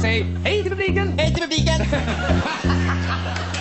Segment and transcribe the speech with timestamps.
[0.00, 1.18] Säg hej till publiken!
[1.18, 1.80] Hej till publiken!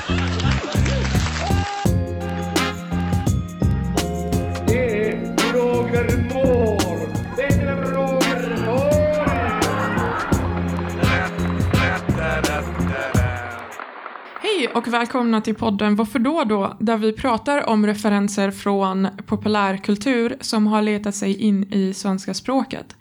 [14.78, 16.78] och välkomna till podden Varför då då?
[16.80, 22.96] Där vi pratar om referenser från populärkultur som har letat sig in i svenska språket.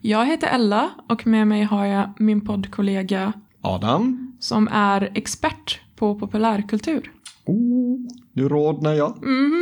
[0.00, 4.36] Jag heter Ella och med mig har jag min poddkollega Adam?
[4.40, 7.10] som är expert på populärkultur.
[7.44, 8.00] Oh,
[8.32, 9.16] nu rodnar jag.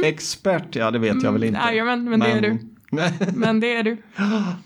[0.04, 1.60] Expert, ja det vet jag väl inte.
[1.60, 2.58] Jajamän, men det är du.
[3.34, 3.96] Men det är du.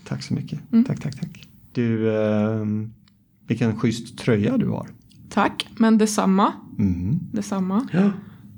[0.04, 0.60] tack så mycket.
[0.86, 1.48] Tack, tack, tack.
[1.72, 2.92] Du, ehm,
[3.46, 4.93] vilken schysst tröja du har.
[5.34, 6.52] Tack, men detsamma.
[6.78, 7.18] Mm.
[7.32, 7.88] Detsamma.
[7.92, 8.10] Ja.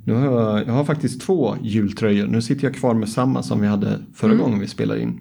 [0.04, 2.26] Nu har jag, jag har faktiskt två jultröjor.
[2.26, 5.20] Nu sitter jag kvar med samma som vi hade förra gången vi spelade in.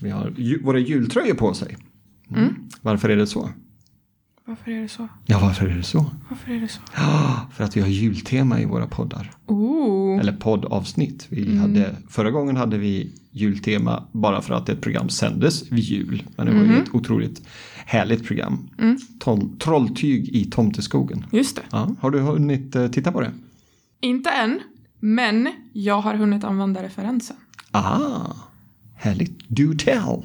[0.00, 1.76] Vi har ju, våra jultröjor på sig.
[2.30, 2.54] Mm.
[2.82, 3.50] Varför är det så?
[4.46, 5.08] Varför är det så?
[5.26, 6.06] Ja, varför är det så?
[6.28, 6.80] Varför är det så?
[6.96, 9.30] Ja, för att vi har jultema i våra poddar.
[9.46, 11.26] Oh, Eller poddavsnitt.
[11.28, 16.22] Vi hade, förra gången hade vi jultema bara för att ett program sändes vid jul.
[16.36, 17.42] Men det var ju ett otroligt
[17.84, 18.70] härligt program.
[19.20, 21.26] Tol- Trolltyg i Tomteskogen.
[21.32, 21.62] just det.
[21.70, 23.32] Ja, har du hunnit eh, titta på det?
[24.00, 24.60] Inte än,
[25.00, 27.36] men jag har hunnit använda referensen.
[27.70, 28.36] Aha,
[28.96, 29.48] härligt.
[29.48, 30.22] Do tell.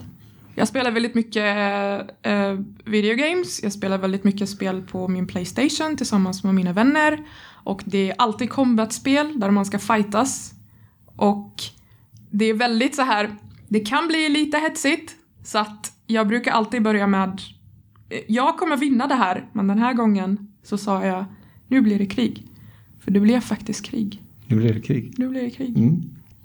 [0.55, 1.45] Jag spelar väldigt mycket
[2.21, 7.19] eh, videogames, jag spelar väldigt mycket spel på min Playstation tillsammans med mina vänner.
[7.63, 10.53] Och det är alltid combat-spel där man ska fightas.
[11.15, 11.53] Och
[12.31, 13.35] det är väldigt så här,
[13.67, 15.15] det kan bli lite hetsigt.
[15.43, 17.41] Så att jag brukar alltid börja med,
[18.27, 21.25] jag kommer vinna det här, men den här gången så sa jag,
[21.67, 22.47] nu blir det krig.
[22.99, 24.21] För det blev faktiskt krig.
[24.47, 25.13] Nu blir det krig.
[25.17, 25.77] Nu blir det krig.
[25.77, 26.01] Mm.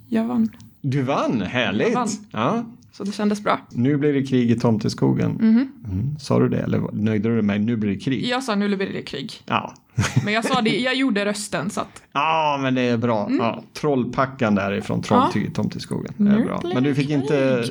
[0.07, 0.49] Jag vann.
[0.81, 1.95] Du vann, härligt.
[1.95, 2.07] Vann.
[2.31, 3.59] Ja, Så det kändes bra.
[3.69, 5.39] nu blir det krig i Tomteskogen.
[5.41, 6.15] Mm.
[6.19, 8.25] Sa du det eller nöjde du dig med nu blir det krig?
[8.27, 9.33] Jag sa nu blir det krig.
[9.45, 9.73] Ja.
[10.25, 13.25] Men jag sa det, jag gjorde rösten så att Ja, men det är bra.
[13.27, 13.37] Mm.
[13.37, 16.13] Ja, trollpackan därifrån Trolltyg i Tomteskogen.
[16.17, 16.61] Det är bra.
[16.73, 17.63] Men du fick inte...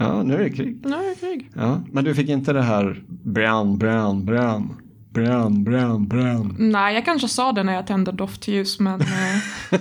[0.00, 0.80] Ja, nu är det krig.
[0.84, 1.50] nu är det krig.
[1.54, 4.76] Ja, men du fick inte det här brown, brown, brown.
[5.12, 6.56] Brown, brown, brown.
[6.58, 9.08] Nej, jag kanske sa det när jag tände doftljus men eh,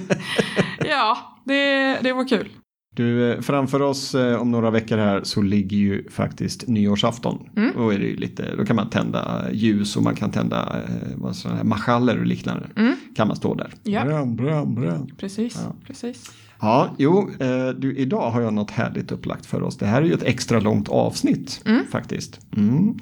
[0.80, 2.50] ja, det, det var kul.
[2.96, 7.50] Du, eh, framför oss eh, om några veckor här så ligger ju faktiskt nyårsafton.
[7.56, 7.72] Mm.
[7.76, 10.76] Då, är det lite, då kan man tända ljus och man kan tända
[11.16, 12.68] vad sådana här marschaller och liknande.
[13.16, 13.66] Kan man stå där.
[13.66, 13.94] Mm.
[13.94, 14.06] Ja.
[14.06, 15.12] Brown, brown, brown.
[15.18, 16.32] Precis, precis.
[16.60, 19.78] Ja, jo, eh, du, idag har jag något härligt upplagt för oss.
[19.78, 22.40] Det här är ju ett extra långt avsnitt faktiskt.
[22.58, 23.00] Mm.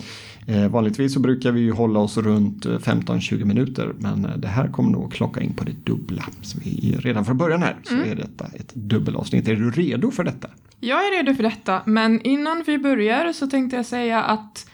[0.47, 4.47] Eh, vanligtvis så brukar vi ju hålla oss runt eh, 15-20 minuter, men eh, det
[4.47, 6.23] här kommer nog klocka in på det dubbla.
[6.41, 9.47] Så vi, redan från början här så är detta ett dubbelavsnitt.
[9.47, 10.47] Är du redo för detta?
[10.79, 14.69] Jag är redo för detta, men innan vi börjar så tänkte jag säga att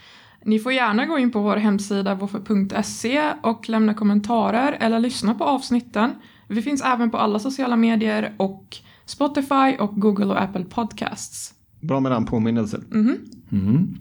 [0.46, 5.44] ni får gärna gå in på vår hemsida woffer.se och lämna kommentarer eller lyssna på
[5.44, 6.12] avsnitten.
[6.52, 11.54] Vi finns även på alla sociala medier och Spotify och Google och Apple Podcasts.
[11.82, 12.86] Bra med den påminnelsen.
[13.50, 14.00] Mhm.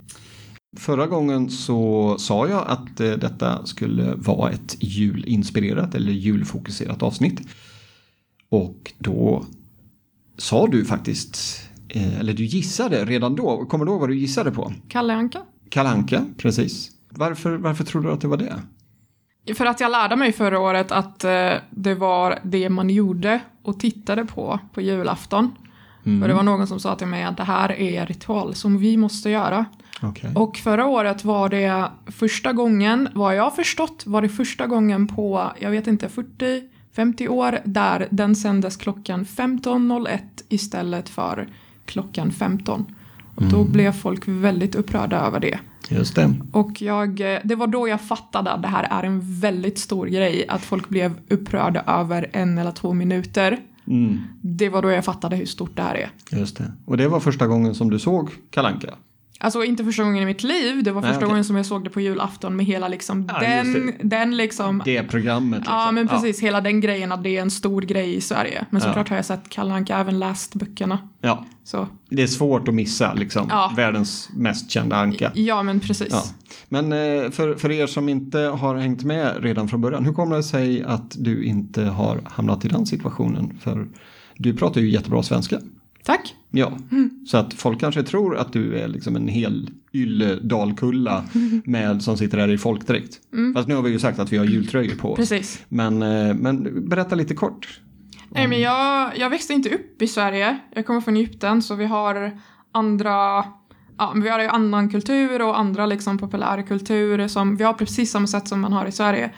[0.76, 7.40] Förra gången så sa jag att eh, detta skulle vara ett julinspirerat eller julfokuserat avsnitt.
[8.48, 9.44] Och då
[10.38, 14.50] sa du faktiskt, eh, eller du gissade redan då, kommer du ihåg vad du gissade
[14.50, 14.72] på?
[14.88, 15.42] Kalle Anka?
[15.68, 16.90] Kalanka, precis.
[17.08, 18.62] Varför, varför trodde du att det var det?
[19.54, 23.80] För att jag lärde mig förra året att eh, det var det man gjorde och
[23.80, 25.52] tittade på på julafton.
[26.06, 26.20] Mm.
[26.20, 28.96] För det var någon som sa till mig att det här är ritual som vi
[28.96, 29.64] måste göra.
[30.02, 30.30] Okej.
[30.34, 35.06] Och förra året var det första gången, vad jag har förstått, var det första gången
[35.06, 36.08] på, jag vet inte,
[36.94, 40.18] 40-50 år där den sändes klockan 15.01
[40.48, 41.48] istället för
[41.84, 42.96] klockan 15.
[43.34, 45.58] Och då blev folk väldigt upprörda över det.
[45.90, 46.34] Just det.
[46.52, 50.06] Och jag, eh, det var då jag fattade att det här är en väldigt stor
[50.06, 53.58] grej, att folk blev upprörda över en eller två minuter.
[53.86, 56.10] Mm, Det var då jag fattade hur stort det här är.
[56.38, 56.72] just det.
[56.84, 58.94] Och det var första gången som du såg Kalanka.
[59.42, 61.28] Alltså inte första gången i mitt liv, det var Nej, första okej.
[61.28, 64.82] gången som jag såg det på julafton med hela liksom Ja, den, den liksom.
[64.84, 65.58] Det programmet.
[65.58, 65.74] Liksom.
[65.74, 68.64] Ja men precis, hela den grejen att det är en stor grej i Sverige.
[68.70, 70.98] Men såklart har jag sett Kalle Anka, även läst böckerna.
[71.20, 73.46] Ja, Så det är svårt att missa liksom.
[73.50, 73.72] Ja.
[73.76, 75.30] Världens mest kända anka.
[75.34, 76.08] ja men precis.
[76.10, 76.24] Ja.
[76.68, 80.36] Men eh, för, för er som inte har hängt med redan från början, hur kommer
[80.36, 83.58] det sig att du inte har hamnat i den situationen?
[83.60, 83.88] För
[84.36, 85.58] du pratar ju jättebra svenska.
[86.04, 86.34] Tack.
[86.50, 86.72] Ja,
[87.26, 91.24] så att folk kanske tror att du är liksom en hel ylle dalkulla
[91.64, 93.18] med, som sitter här i folkdräkt.
[93.54, 95.16] Fast nu har vi ju sagt att vi har jultröjor på oss.
[95.16, 95.64] Precis.
[95.68, 97.80] Men, eh, men berätta lite kort.
[98.28, 100.58] Nej men jag, jag växte inte upp i Sverige.
[100.74, 102.40] Jag kommer från Egypten så vi har
[102.72, 103.44] andra
[103.98, 108.26] ja, vi har ju annan kultur och andra liksom populärkultur som vi har precis samma
[108.26, 109.30] sätt som man har i Sverige.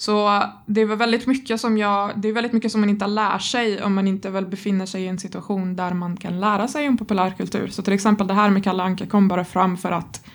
[0.00, 3.06] Så det är väl väldigt mycket som jag, det är väldigt mycket som man inte
[3.06, 6.68] lär sig om man inte väl befinner sig i en situation där man kan lära
[6.68, 7.68] sig om populärkultur.
[7.68, 10.26] Så till exempel det här med Kalle Anka kom bara fram för att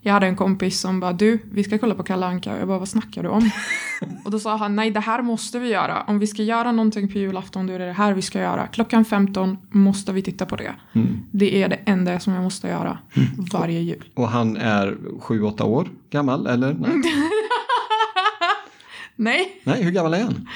[0.00, 2.54] jag hade en kompis som bara du, vi ska kolla på Kalle Anka.
[2.54, 3.50] Och jag bara, vad snackar du om?
[4.24, 6.02] och då sa han, nej det här måste vi göra.
[6.06, 8.66] Om vi ska göra någonting på julafton, då är det det här vi ska göra.
[8.66, 10.74] Klockan 15 måste vi titta på det.
[11.30, 12.98] Det är det enda som jag måste göra
[13.52, 14.04] varje jul.
[14.14, 16.76] Och han är 7-8 år gammal, eller?
[19.16, 19.60] Nej.
[19.64, 20.48] Nej, hur gammal är han?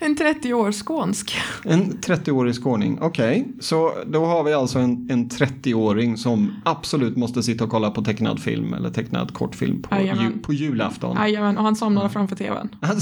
[0.00, 1.38] en 30 år skånsk.
[1.64, 3.46] En 30-årig skåning, okej.
[3.60, 8.04] Så då har vi alltså en, en 30-åring som absolut måste sitta och kolla på
[8.04, 11.16] tecknad film eller tecknad kortfilm på, ju, på julafton.
[11.16, 12.68] Jajamän, och han somnade framför tvn.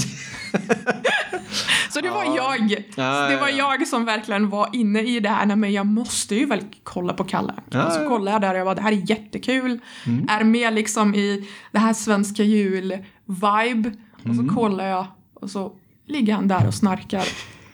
[1.89, 2.85] Så det var jag.
[2.95, 3.75] Ja, det var ja, ja.
[3.79, 5.45] jag som verkligen var inne i det här.
[5.45, 7.53] Nej, men jag måste ju väl kolla på Kalle.
[7.69, 8.07] Ja, och så ja.
[8.07, 9.79] kollade jag där och jag bara, det här är jättekul.
[10.27, 13.93] Är med liksom i det här svenska jul-vibe.
[14.29, 15.71] Och så kollar jag och så
[16.05, 17.23] ligger han där och snarkar.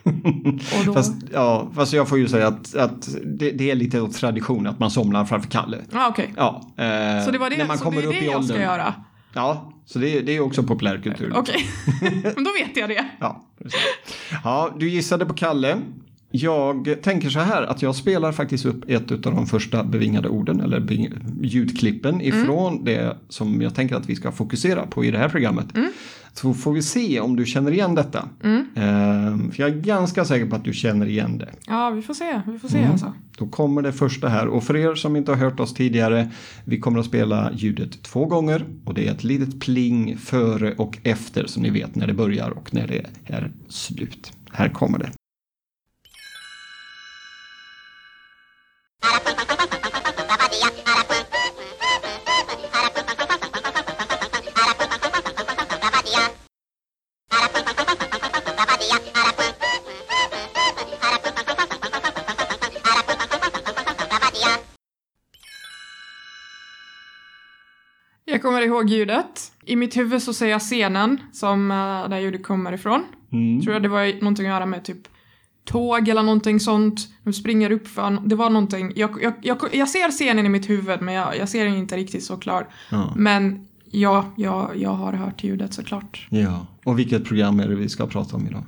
[0.86, 0.92] då...
[0.94, 4.66] fast, ja, fast jag får ju säga att, att det, det är lite av tradition
[4.66, 5.78] att man somnar framför Kalle.
[5.92, 6.34] ah, okej.
[6.36, 8.56] Ja, eh, Så det var det, när man kommer det upp det i jag åldern.
[8.56, 8.94] ska göra?
[9.34, 11.32] Ja, så det, det är också populärkultur.
[11.36, 11.66] Okej,
[12.34, 13.06] men då vet jag det.
[13.20, 13.80] Ja, precis.
[14.44, 15.78] ja, du gissade på Kalle.
[16.34, 20.60] Jag tänker så här att jag spelar faktiskt upp ett av de första bevingade orden
[20.60, 20.86] eller
[21.42, 25.66] ljudklippen ifrån det som jag tänker att vi ska fokusera på i det här programmet.
[26.34, 28.28] Så får vi se om du känner igen detta.
[28.76, 31.48] Ehm, för jag är ganska säker på att du känner igen det.
[31.66, 32.42] Ja, vi får se.
[32.46, 32.90] Vi får se Mm.
[32.90, 33.12] alltså.
[33.38, 36.28] Då kommer det första här och för er som inte har hört oss tidigare
[36.64, 40.98] vi kommer att spela ljudet två gånger och det är ett litet pling före och
[41.02, 44.32] efter så ni vet när det börjar och när det är slut.
[44.52, 45.10] Här kommer det.
[68.24, 69.52] Jag kommer ihåg ljudet.
[69.64, 73.04] I mitt huvud så ser jag scenen som uh, där ljudet kommer ifrån.
[73.32, 73.60] Mm.
[73.60, 75.08] Tror jag det var någonting att göra med typ
[75.64, 77.08] tåg eller någonting sånt.
[77.24, 78.92] De springer upp för, det var någonting.
[78.96, 81.96] Jag, jag, jag, jag ser scenen i mitt huvud men jag, jag ser den inte
[81.96, 82.68] riktigt så klart.
[82.90, 83.12] Ja.
[83.16, 86.26] Men ja, jag, jag har hört ljudet såklart.
[86.30, 86.66] ja.
[86.84, 88.62] Och vilket program är det vi ska prata om idag?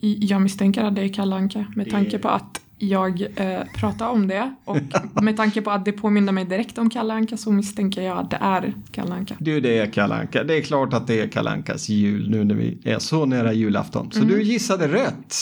[0.00, 4.28] Jag misstänker att det är Kalle Anka med tanke på att jag eh, pratar om
[4.28, 4.76] det och
[5.22, 8.30] med tanke på att det påminner mig direkt om Kalle Anka så misstänker jag att
[8.30, 9.36] det är Kalle Anka.
[9.38, 10.44] Du, det är Kalle Anka.
[10.44, 13.52] Det är klart att det är Kalle Ankas jul nu när vi är så nära
[13.52, 14.12] julafton.
[14.12, 15.34] Så du gissade rätt.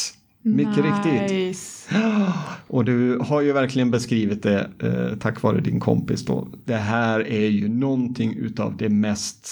[0.46, 1.30] Mycket riktigt.
[1.30, 1.94] Nice.
[2.68, 6.48] Och du har ju verkligen beskrivit det eh, tack vare din kompis då.
[6.64, 9.46] Det här är ju någonting utav det mest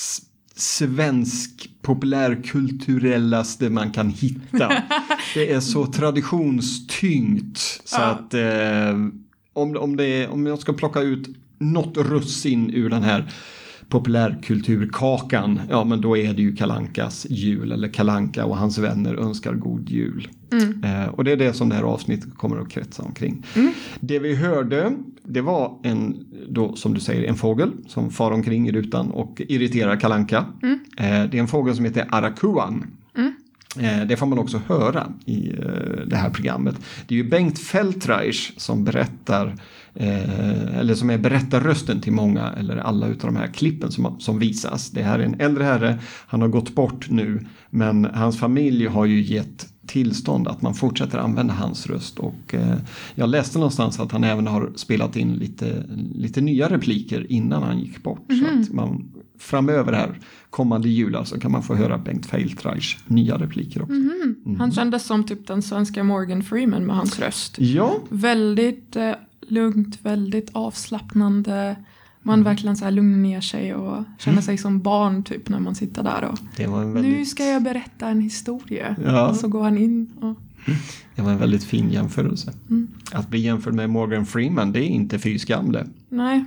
[0.56, 4.68] svensk populärkulturellaste man kan hitta.
[5.34, 8.04] det är så traditionstyngt så Ja.
[8.04, 8.98] att eh,
[9.52, 13.32] om, om, det är, om jag ska plocka ut något russin ur den här
[13.94, 19.52] populärkulturkakan, ja men då är det ju Kalankas jul eller Kalanka och hans vänner önskar
[19.54, 20.28] god jul.
[20.84, 23.46] Eh, och det är det som det här avsnittet kommer att kretsa omkring.
[24.00, 24.92] Det vi hörde,
[25.24, 29.42] det var en, då, som du säger, en fågel som far omkring i rutan och
[29.48, 30.44] irriterar Kalanka.
[30.98, 32.86] Eh, det är en fågel som heter Arakuan.
[33.78, 36.74] Eh, Det får man också höra i eh, det här programmet.
[37.06, 39.54] Det är ju Bengt Feldreich som berättar,
[39.94, 44.38] eh, eller som är berättarrösten till många eller alla utav de här klippen som, som
[44.38, 44.90] visas.
[44.90, 49.04] Det här är en äldre herre, han har gått bort nu, men hans familj har
[49.04, 52.76] ju gett tillstånd att man fortsätter använda hans röst och eh,
[53.14, 55.84] jag läste någonstans att han även har spelat in lite,
[56.14, 58.26] lite nya repliker innan han gick bort.
[58.28, 60.18] Så att man framöver här,
[60.50, 63.94] kommande jular så kan man få höra Bengt Feldreichs nya repliker också.
[64.58, 67.58] Han kändes som typ den svenska Morgan Freeman med hans röst.
[67.58, 69.12] Ja, Väldigt eh,
[69.48, 71.76] lugnt, väldigt avslappnande.
[72.22, 75.74] Man verkligen så här lugnar ner sig och känner sig som barn typ när man
[75.74, 76.38] sitter där och
[76.96, 78.96] väldigt, nu ska jag berätta en historia.
[79.04, 79.28] Ja.
[79.28, 80.36] Och så går han in och
[81.14, 82.52] det var en väldigt fin jämförelse.
[83.12, 85.86] Att bli jämförd med Morgan Freeman, det är inte fy skam det.
[86.08, 86.44] nej,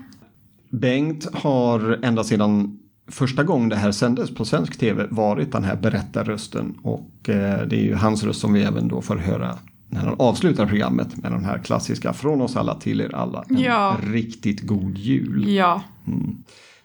[0.70, 5.76] Bengt har ända sedan första gången det här sändes på svensk tv varit den här
[5.76, 9.58] berättarrösten och eh, det är ju hans röst som vi även då får höra
[9.90, 13.46] när han avslutar programmet med den här klassiska från oss alla till er alla.
[13.50, 13.98] En Ja.
[14.12, 15.46] riktigt god jul.
[15.50, 15.82] ja.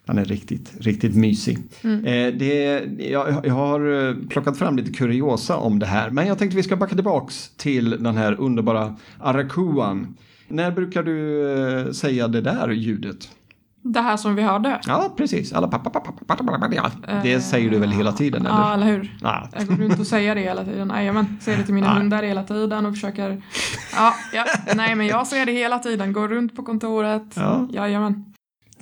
[0.07, 1.59] Han är riktigt, riktigt mysig.
[1.83, 6.39] Eh, det, jag, jag har eh, plockat fram lite kuriosa om det här men jag
[6.39, 10.15] tänkte vi ska backa tillbaks till den här underbara Arakuan.
[10.49, 11.49] När brukar du
[11.87, 13.29] eh, säga det där ljudet?
[13.85, 14.81] Det här som vi hörde.
[14.87, 15.53] Ja, precis.
[15.53, 16.91] Alla pappa, pappa, pappa, pappa, ja.
[17.23, 18.57] Det säger du väl hela tiden, eller?
[18.57, 19.19] Ja, eller hur?
[19.21, 19.49] Ja.
[19.53, 20.89] Jag går runt och säger det hela tiden.
[20.95, 22.03] Jajamän, säger det till mina Nej.
[22.03, 23.43] hundar hela tiden och försöker...
[23.97, 24.45] Ja, ja,
[24.77, 26.13] nej men jag säger det hela tiden.
[26.13, 27.33] Går runt på kontoret.
[27.35, 27.69] Ja.
[27.71, 28.25] Jajamän.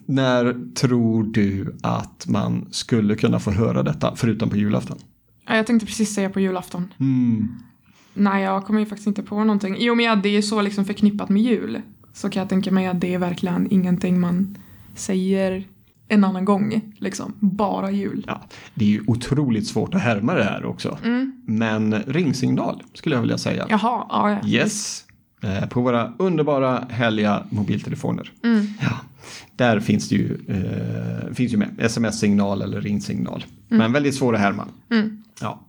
[0.07, 4.99] När tror du att man skulle kunna få höra detta, förutom på julafton?
[5.47, 6.95] Ja, jag tänkte precis säga på julafton.
[7.01, 7.49] Mm.
[8.15, 9.91] Nej, jag kommer ju faktiskt inte på någonting.
[9.91, 12.87] Och med att det är så liksom förknippat med jul så kan jag tänka mig
[12.87, 14.57] att det är verkligen ingenting man
[14.95, 15.65] säger
[16.09, 16.81] en annan gång.
[16.99, 18.25] Liksom, bara jul.
[18.29, 18.43] Ja,
[18.75, 20.99] det är ju otroligt svårt att härma det här också.
[21.45, 23.67] Men ringsignal skulle jag vilja säga.
[23.69, 24.49] Jaha, ja, ja.
[24.49, 25.05] Yes.
[25.43, 28.33] Eh, På våra underbara härliga mobiltelefoner.
[28.45, 28.67] Mm.
[28.81, 28.97] Ja,
[29.57, 33.45] där finns det ju, eh, finns ju med sms-signal eller ringsignal.
[33.69, 34.69] Men väldigt svår att härma.
[34.91, 35.23] Mm.
[35.41, 35.61] Ja.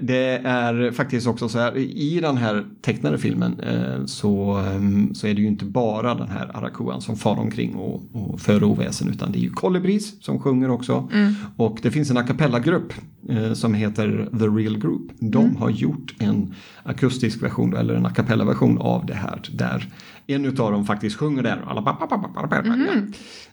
[0.00, 5.26] Det är faktiskt också så här, i den här tecknade filmen eh, så, ehm, så
[5.26, 9.08] är det ju inte bara den här Arakuan som far omkring och, och för oväsen
[9.08, 11.08] utan det är ju Kolibris som sjunger också.
[11.56, 12.92] Och det finns en a cappella-grupp
[13.28, 15.10] eh, som heter The Real Group.
[15.18, 19.88] De har gjort en akustisk version eller en a cappella-version av det här där
[20.34, 21.64] en utav dem faktiskt sjunger där.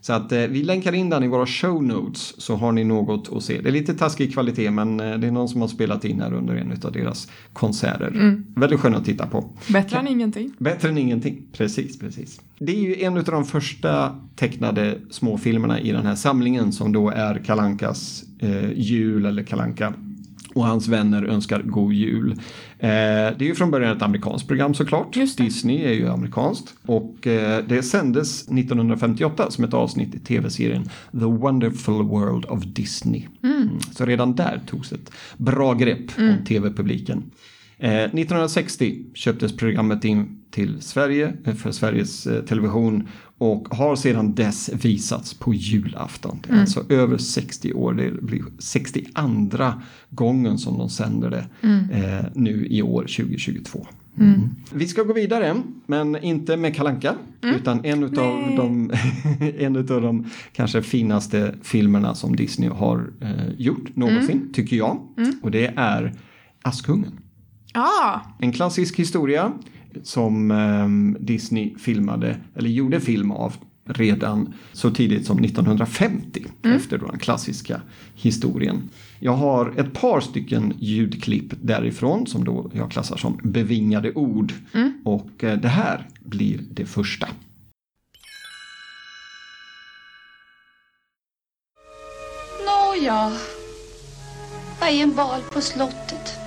[0.02, 3.30] Så att eh, vi länkar in den i våra show notes så har ni något
[3.34, 3.62] att se.
[3.62, 6.34] Det är lite taskig kvalitet men eh, det är någon som har spelat in här
[6.34, 8.42] under en av deras konserter.
[8.56, 9.50] Väldigt skön att titta på.
[9.70, 10.54] Bättre än ingenting.
[10.58, 12.42] Bättre än ingenting, precis, precis.
[12.60, 17.10] Det är ju en av de första tecknade småfilmerna i den här samlingen som då
[17.10, 19.94] är Kalankas eh, jul eller Kalanka
[20.54, 22.32] och hans vänner önskar god jul.
[22.32, 22.38] Eh,
[22.80, 25.14] det är ju från början ett amerikanskt program såklart.
[25.38, 26.74] Disney är ju amerikanskt.
[26.86, 33.28] Och eh, det sändes 1958 som ett avsnitt i tv-serien The Wonderful World of Disney.
[33.44, 33.70] Mm.
[33.92, 37.24] Så redan där togs ett bra grepp om tv-publiken.
[37.80, 43.08] Eh, 1960 köptes programmet in till Sverige eh, för Sveriges eh, Television
[43.38, 46.40] och har sedan dess visats på julafton.
[46.44, 49.74] Det är alltså över 60 år, det blir 62
[50.10, 51.46] gången som de sänder det
[51.92, 53.88] eh, nu i år 2022.
[54.20, 54.50] Mm.
[54.74, 55.56] Vi ska gå vidare,
[55.86, 58.92] men inte med Kalanka utan en utav, de,
[59.58, 65.00] en utav de kanske finaste filmerna som Disney har eh, gjort någonsin, tycker jag.
[65.42, 66.14] Och det är
[66.62, 67.12] Askungen.
[67.80, 69.52] Ah, En klassisk historia
[70.04, 73.54] som ehm, Disney filmade, eller gjorde film av
[73.86, 77.82] redan så tidigt som 1950 efter då den klassiska
[78.16, 78.90] historien.
[79.20, 84.54] Jag har ett par stycken ljudklipp därifrån som då jag klassar som bevingade ord
[85.06, 87.28] och eh, det här blir det första.
[92.66, 93.32] Nåja,
[94.80, 96.40] vad är en bal på slottet?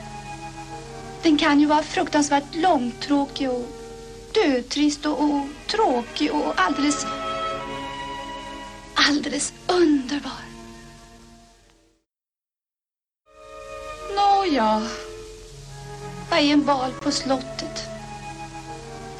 [1.22, 3.66] Den kan ju vara fruktansvärt långtråkig och
[4.34, 7.06] dötrist och, och tråkig och alldeles,
[8.94, 10.32] alldeles underbar.
[14.16, 14.82] Nåja,
[16.30, 17.82] vad är en bal på slottet?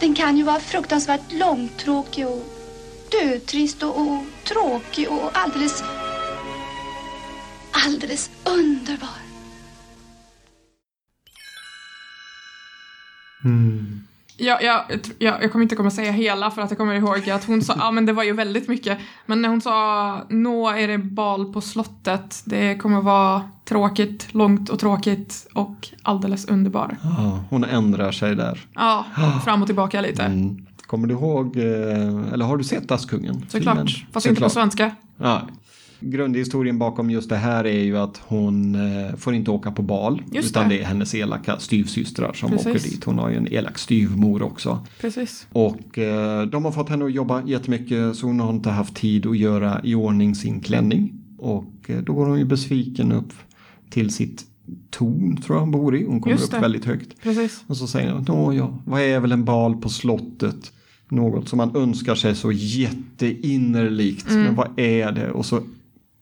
[0.00, 2.44] Den kan ju vara fruktansvärt långtråkig och
[3.10, 5.82] dötrist och, och tråkig och alldeles,
[7.70, 9.29] alldeles underbar.
[14.36, 14.84] Jag, jag,
[15.18, 17.74] jag, jag kommer inte komma säga hela för att jag kommer ihåg att hon sa,
[17.78, 18.98] ja men det var ju väldigt mycket.
[19.26, 24.68] Men när hon sa, nå är det bal på slottet, det kommer vara tråkigt, långt
[24.68, 26.96] och tråkigt och alldeles underbar.
[27.02, 28.60] Ja, hon ändrar sig där.
[28.74, 29.06] Ja,
[29.44, 30.22] fram och tillbaka lite.
[30.22, 30.66] Mm.
[30.86, 33.46] Kommer du ihåg, eh, eller har du sett Askungen?
[33.48, 33.86] Såklart, Filmen?
[34.12, 34.52] fast inte på Såklart.
[34.52, 34.94] svenska.
[35.16, 35.42] Ja.
[36.00, 40.22] Grundhistorien bakom just det här är ju att hon eh, får inte åka på bal.
[40.32, 40.74] Just utan det.
[40.74, 42.66] det är hennes elaka styvsystrar som Precis.
[42.66, 43.04] åker dit.
[43.04, 44.86] Hon har ju en elak styvmor också.
[45.00, 45.46] Precis.
[45.52, 49.26] Och eh, de har fått henne att jobba jättemycket så hon har inte haft tid
[49.26, 51.12] att göra i ordning sin klänning.
[51.38, 53.32] Och eh, då går hon ju besviken upp
[53.90, 54.44] till sitt
[54.90, 56.04] torn tror jag hon bor i.
[56.04, 57.22] Hon kommer upp väldigt högt.
[57.22, 57.64] Precis.
[57.66, 60.72] Och så säger hon, Nå, ja, vad är väl en bal på slottet?
[61.08, 64.26] Något som man önskar sig så jätteinnerligt.
[64.28, 65.30] Men vad är det?
[65.30, 65.62] Och så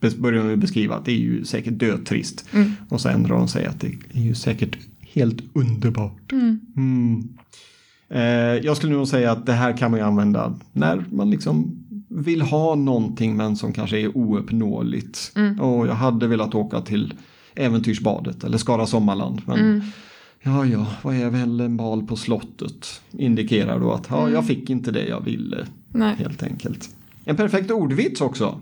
[0.01, 2.45] börjar ju beskriva att det är ju säkert dötrist.
[2.89, 6.33] Och så ändrar hon sig att det är ju säkert helt underbart.
[6.33, 7.29] Mm.
[8.11, 8.23] Eh,
[8.67, 12.43] jag skulle nog säga att det här kan man ju använda när man liksom vill
[12.43, 15.33] ha någonting men som kanske är ouppnåeligt.
[15.61, 17.15] Och jag hade velat åka till
[17.55, 19.43] Äventyrsbadet eller Skara Sommarland.
[19.47, 19.83] Men
[20.43, 23.03] Ja, ja, vad är väl en bal på slottet?
[23.11, 26.15] Indikerar då att ja, jag fick inte det jag ville, Nej.
[26.19, 26.91] helt enkelt.
[27.25, 28.61] En perfekt ordvits också.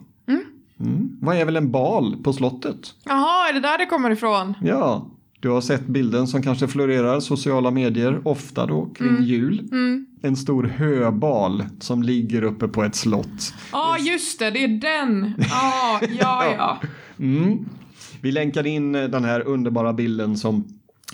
[0.80, 1.16] Mm.
[1.20, 2.94] Vad är väl en bal på slottet?
[3.04, 4.54] Jaha, är det där det kommer ifrån?
[4.62, 5.06] Ja,
[5.40, 9.68] du har sett bilden som kanske florerar sociala medier, ofta då kring jul.
[9.72, 10.06] Mm.
[10.22, 13.54] en stor höbal som ligger uppe på ett slott.
[13.72, 15.34] Ja, just det, det är den.
[15.50, 16.78] Ja, ja, ja.
[17.18, 17.68] Mm.
[18.20, 20.64] Vi länkar in eh, den här underbara bilden som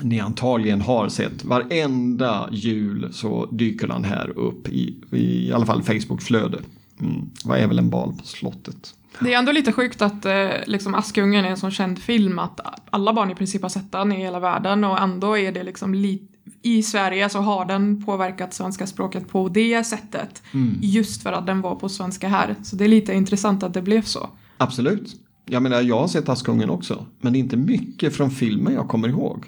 [0.00, 1.44] ni antagligen har sett.
[1.44, 6.58] Varenda jul så dyker den här upp i, i alla fall Facebook-flöde.
[7.00, 7.30] Mm.
[7.44, 8.94] Vad är väl en bal på slottet?
[9.20, 12.60] Det är ändå lite sjukt att eh, liksom Askungen är en sån känd film att
[12.90, 15.94] alla barn i princip har sett den i hela världen och ändå är det liksom
[15.94, 20.42] lite i Sverige så har den påverkat svenska språket på det sättet.
[20.80, 22.56] Just för att den var på svenska här.
[22.62, 24.30] Så det är lite intressant att det blev så.
[24.56, 25.16] Absolut.
[25.46, 27.06] Jag menar, jag har sett Askungen också.
[27.20, 29.46] Men det är inte mycket från filmen jag kommer ihåg.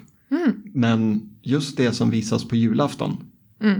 [0.73, 3.17] Men just det som visas på julafton.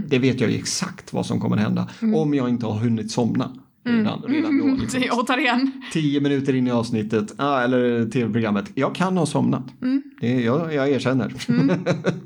[0.08, 1.88] Det vet jag ju exakt vad som kommer hända.
[2.14, 3.52] Om jag inte har hunnit somna.
[3.86, 4.66] Redan, redan då.
[4.80, 5.00] Liksom.
[5.00, 5.72] Det- Återigen.
[5.92, 8.64] Tio minuter in i avsnittet, ah, eller tv-programmet.
[8.74, 9.64] Jag kan ha somnat.
[10.20, 11.32] Det, jag, jag erkänner.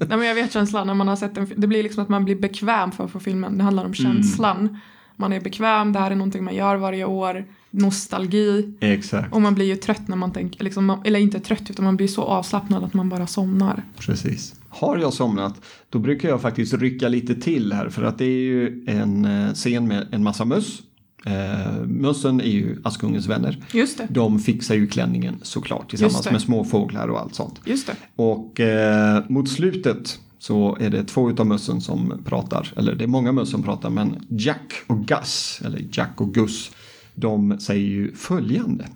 [0.09, 1.47] Nej, men jag vet känslan när man har sett en.
[1.57, 3.59] Det blir liksom att man blir bekväm för att få filmen.
[3.59, 4.79] Det handlar om känslan.
[5.17, 7.45] Man är bekväm, det här är någonting man gör varje år.
[7.71, 8.73] Nostalgi.
[8.81, 11.85] Exakt, Och man blir ju trött när man tänker, liksom, man- eller inte trött utan
[11.85, 13.83] man blir så avslappnad att man bara somnar.
[13.99, 14.55] precis.
[14.69, 17.89] Har jag somnat, då brukar jag faktiskt rycka lite till här.
[17.89, 20.83] För att det är ju en eh, scen med en massa möss.
[21.27, 23.65] Eh, mössen är ju Askungens vänner.
[23.73, 24.07] Just det.
[24.11, 27.61] De fixar ju klänningen såklart tillsammans med små fåglar och allt sånt.
[27.65, 27.95] Just det.
[28.17, 33.09] Och eh, mot slutet så är det två utav mössen som pratar, eller det är
[33.09, 36.71] många möss som pratar, men Jack och Gus, eller Jack och Gus,
[37.15, 38.87] de säger ju följande.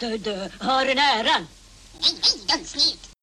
[0.00, 1.46] Du, du, har den äran.
[2.00, 3.15] Nej, nej, dundsnut!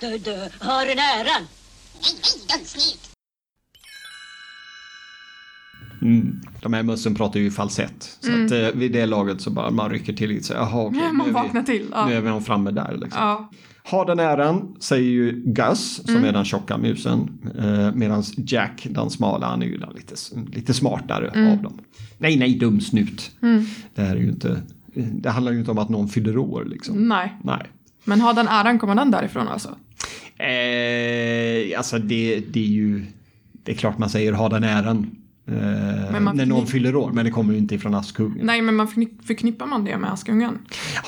[0.00, 1.26] Du, du, har den äran.
[1.26, 3.10] Nej, nej, dundsnut!
[6.02, 6.40] Mm.
[6.62, 8.18] De här mössen pratar ju falsett.
[8.20, 10.52] Så att eh, vid det laget så bara man rycker till lite.
[10.52, 12.06] Jaha, okej, Ja, man nu är vaknar vi, till, ja.
[12.06, 13.22] Nu är vi framme där liksom.
[13.22, 13.50] Ja.
[13.90, 17.38] Ha den äran säger ju Gus som är den tjocka musen.
[17.58, 20.14] Eh, Medan Jack, den smala, han är ju den lite,
[20.52, 21.80] lite smartare av dem.
[22.18, 23.30] Nej, nej, dum snut.
[23.94, 24.62] Det här är ju inte,
[24.94, 27.08] det handlar ju inte om att någon fyller år liksom.
[27.08, 27.36] Nej.
[27.44, 27.66] Nej.
[28.04, 29.76] Men har den äran, kommer den därifrån alltså?
[30.38, 33.04] Eh, alltså det, det är ju,
[33.64, 35.10] det är klart man säger ha den äran.
[35.48, 35.54] Eh,
[36.34, 38.46] när någon fyller år, men det kommer ju inte ifrån Askungen.
[38.46, 40.58] Nej, men man förknipp- förknippar man det med Askungen?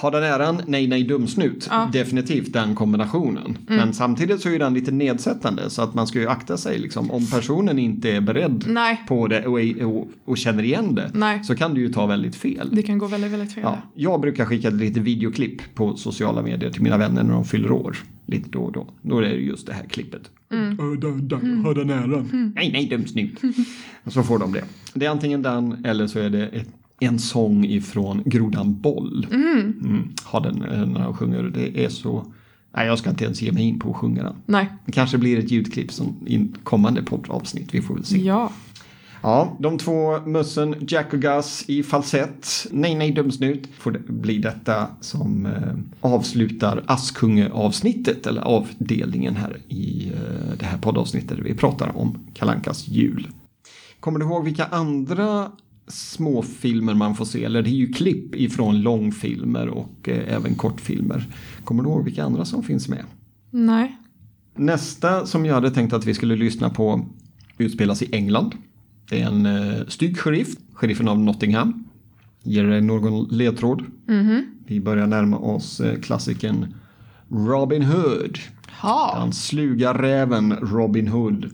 [0.02, 1.66] Ha den äran, nej nej dumsnut.
[1.70, 1.78] Ja.
[1.80, 1.90] Mm.
[1.90, 3.58] Definitivt den kombinationen.
[3.66, 7.10] Men samtidigt så är den lite nedsättande så att man ska ju akta sig liksom.
[7.10, 9.04] Om personen inte är beredd Nej.
[9.08, 11.44] på det och, är- och, och känner igen det Nej.
[11.44, 12.68] så kan det ju ta väldigt fel.
[12.72, 13.62] Det kan gå väldigt, väldigt fel.
[13.66, 17.72] Ja, jag brukar skicka lite videoklipp på sociala medier till mina vänner när de fyller
[17.72, 17.96] år.
[18.30, 18.86] Lite då och då.
[19.02, 20.30] Då är det just det här klippet.
[20.50, 20.78] Mm.
[21.64, 22.52] Ha den äran.
[22.54, 23.40] Nej, nej, dumsnut.
[24.04, 24.64] Och så får de det.
[24.94, 26.68] Det är antingen den eller så är det ett,
[27.00, 29.26] en sång ifrån Grodan Boll.
[29.30, 30.08] Mm.
[30.24, 31.42] Ha den eh, när han sjunger.
[31.42, 32.32] Det är så...
[32.76, 34.34] Nej, jag ska inte ens ge mig in på att sjunga den.
[34.46, 34.68] Nej.
[34.86, 37.74] Det kanske blir ett ljudklipp som i kommande poddavsnitt.
[37.74, 38.18] Vi får väl se.
[38.18, 38.52] Ja.
[39.22, 42.66] Ja, de två mössen, Jack och Gus i falsett.
[42.70, 43.68] Nej, nej, dumsnut.
[43.78, 50.78] Får det bli detta som eh, avslutar Askunge-avsnittet eller avdelningen här i eh, det här
[50.78, 53.28] poddavsnittet där vi pratar om Kalankas jul.
[54.00, 55.50] Kommer du ihåg vilka andra
[55.88, 57.44] småfilmer man får se?
[57.44, 61.26] Eller det är ju klipp ifrån långfilmer och eh, även kortfilmer.
[61.64, 63.04] Kommer du ihåg vilka andra som finns med?
[63.50, 63.96] Nej.
[64.56, 67.06] Nästa som jag hade tänkt att vi skulle lyssna på
[67.58, 68.54] utspelas i England.
[69.08, 71.84] Det är en eh, stygg sheriff, sheriffen av Nottingham.
[72.42, 73.84] Ger dig någon ledtråd?
[74.66, 76.74] Vi börjar närma oss eh, klassikern
[77.28, 78.38] Robin Hood.
[78.80, 79.20] Ha.
[79.20, 81.50] Den sluga räven Robin Hood.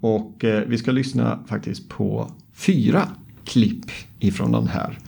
[0.00, 3.08] Och eh, vi ska lyssna faktiskt på fyra
[3.44, 4.98] klipp ifrån den här.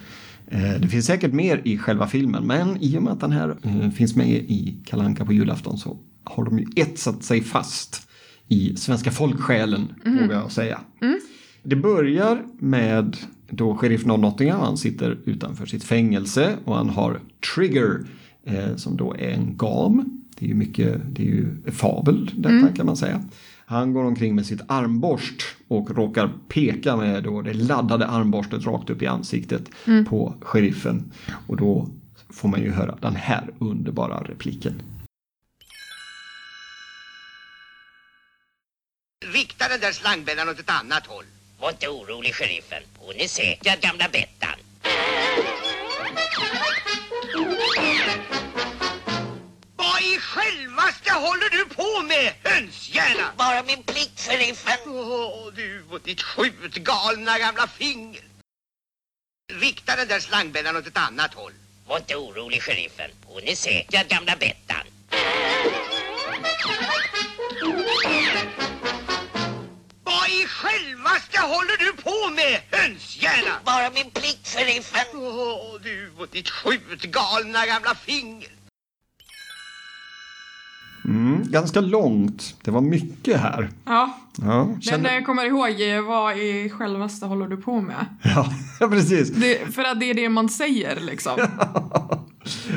[0.47, 3.57] Eh, det finns säkert mer i själva filmen men i och med att den här
[3.63, 8.09] eh, finns med i Kalanka på julafton så har de ju etsat sig fast
[8.49, 10.81] i svenska folksjälen vågar jag säga.
[11.67, 13.17] Det börjar med
[13.51, 17.21] då sheriffen av Nottingham, han sitter utanför sitt fängelse och han har
[17.55, 18.05] Trigger
[18.45, 20.23] eh, som då är en gam.
[20.39, 23.25] Det är ju mycket, det är ju fabel detta kan man säga.
[23.67, 28.91] Han går omkring med sitt armborst och råkar peka med då det laddade armborstet rakt
[28.91, 29.71] upp i ansiktet
[30.09, 31.13] på sheriffen.
[31.47, 31.89] Och då
[32.31, 34.83] får man ju höra den här underbara repliken.
[39.35, 41.25] Rikta den där slangbällan åt ett annat håll.
[41.59, 42.83] Var inte orolig, sheriffen.
[42.99, 44.59] Hon är säkrad, gamla Bettan.
[49.77, 53.33] Vad i självaste håller du på med, hönshjärna?
[53.37, 54.79] Bara min plikt, sheriffen.
[54.87, 58.23] Åh, du och ditt skjutgalna gamla finger.
[59.53, 61.53] Rikta den där slangbällan åt ett annat håll.
[61.87, 63.11] Var inte orolig, sheriffen.
[63.27, 64.87] Hon är säkrad, gamla Bettan.
[70.65, 73.55] Självaste håller du på med, hönshjärna?
[73.65, 75.09] Bara min plikt, sheriffen.
[75.15, 78.49] Åh, du och ditt skjutgalna gamla finger.
[81.05, 82.57] Mm, ganska långt.
[82.65, 83.71] Det var mycket här.
[83.85, 84.99] Ja, Ja, det känner...
[84.99, 88.07] enda jag kommer ihåg är vad i självaste håller du på med?
[88.81, 89.31] ja precis.
[89.31, 91.39] Det, för att det är det man säger liksom.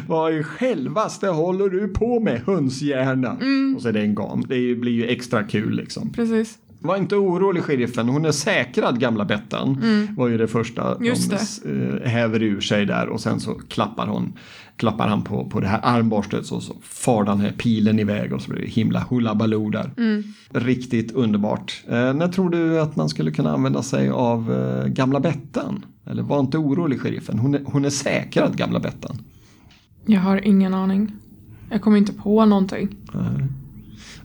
[0.08, 3.32] Vad i självaste håller du på med, hönshjärna?
[3.76, 4.42] Och så är det en gam.
[4.48, 6.14] Det blir ju extra kul liksom.
[6.14, 6.58] Precis.
[6.80, 9.82] Var inte orolig sheriffen, hon är säkrad gamla Bettan.
[10.18, 11.06] Var ju det första Mm.
[11.06, 14.34] Just de eh, häver ur sig där och sen så klappar hon
[14.78, 18.42] klappar han på, på det här armborstet så, så far den här pilen iväg och
[18.42, 19.92] så blir det himla hullabaloo där.
[19.98, 20.24] Mm.
[20.50, 21.84] Riktigt underbart.
[21.88, 25.86] Eh, när tror du att man skulle kunna använda sig av eh, gamla Bettan?
[26.06, 29.18] Eller var inte orolig sheriffen, hon är, hon är säkrad gamla Bettan.
[30.06, 31.12] Jag har ingen aning.
[31.70, 32.96] Jag kommer inte på någonting.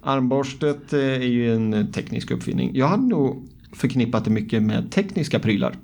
[0.02, 2.70] Armborstet eh, är ju en eh, teknisk uppfinning.
[2.74, 5.74] Jag hade nog förknippat det mycket med tekniska prylar.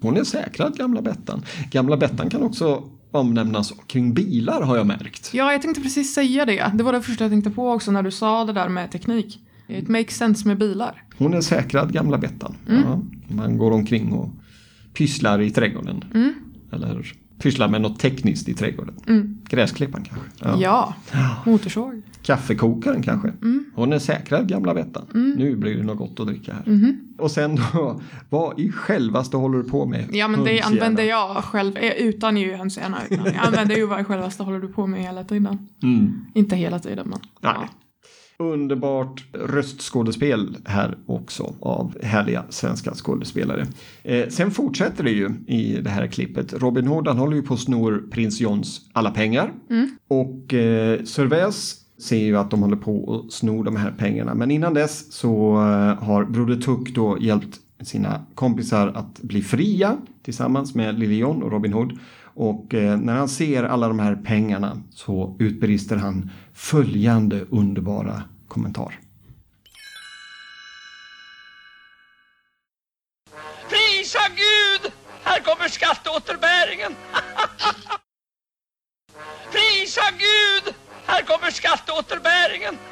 [0.00, 1.42] Hon är säkrad, gamla Bettan.
[1.70, 5.34] Gamla Bettan kan också omnämnas kring bilar har jag märkt.
[5.34, 6.72] Ja, jag tänkte precis säga det.
[6.74, 9.38] Det var det första jag tänkte på också när du sa det där med teknik.
[9.68, 11.02] It makes sense med bilar.
[11.18, 12.54] Hon är säkrad, gamla Bettan.
[12.68, 14.30] Ja, man går omkring och
[14.94, 16.04] pysslar i trädgården.
[16.72, 18.94] Eller pysslar med något tekniskt i trädgården.
[19.48, 20.62] Gräsklipparen kanske.
[20.62, 20.94] Ja,
[21.44, 22.02] motorsåg.
[22.22, 23.32] Kaffekokaren kanske.
[23.74, 25.34] Hon är säkrad gamla Bettan.
[25.38, 26.96] Nu blir det något gott att dricka här.
[27.18, 30.08] Och sen då, vad i självaste håller du på med?
[30.12, 32.98] Ja, men det använder jag själv utan ju hönshjärna.
[33.10, 35.68] Jag använder ju vad i självaste håller du på med hela tiden.
[35.82, 36.26] Mm.
[36.34, 37.18] Inte hela tiden, men.
[37.40, 37.52] Nej.
[37.56, 37.68] Ja.
[38.38, 43.66] Underbart röstskådespel här också av härliga svenska skådespelare.
[44.02, 46.52] Eh, sen fortsätter det ju i det här klippet.
[46.52, 49.52] Robin Hood han håller ju på att snor prins Johns alla pengar.
[50.08, 54.34] Och eh, Sörväs ser ju att de håller på att sno de här pengarna.
[54.34, 59.96] Men innan dess så eh, har Broder Tuck då hjälpt sina kompisar att bli fria
[60.22, 61.98] tillsammans med Lille John och Robin Hood.
[62.36, 68.98] Och eh, när han ser alla de här pengarna så utbrister han följande underbara kommentar.
[73.68, 74.92] Prisa Gud!
[75.22, 76.92] Här kommer skatteåterbäringen.
[79.52, 80.74] Prisa Gud!
[81.06, 82.74] Här kommer skatteåterbäringen.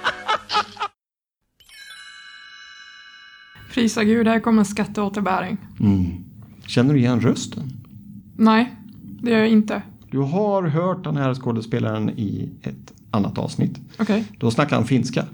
[3.75, 5.59] Prisa gud, här kommer skatteåterbäring.
[5.81, 6.25] Mm.
[6.67, 7.73] Känner du igen rösten?
[8.37, 8.77] Nej,
[9.25, 9.83] det gör jag inte.
[10.11, 13.81] Du har hört den här skådespelaren i ett annat avsnitt.
[13.99, 14.25] Okej.
[14.39, 15.25] Då snackade han finska.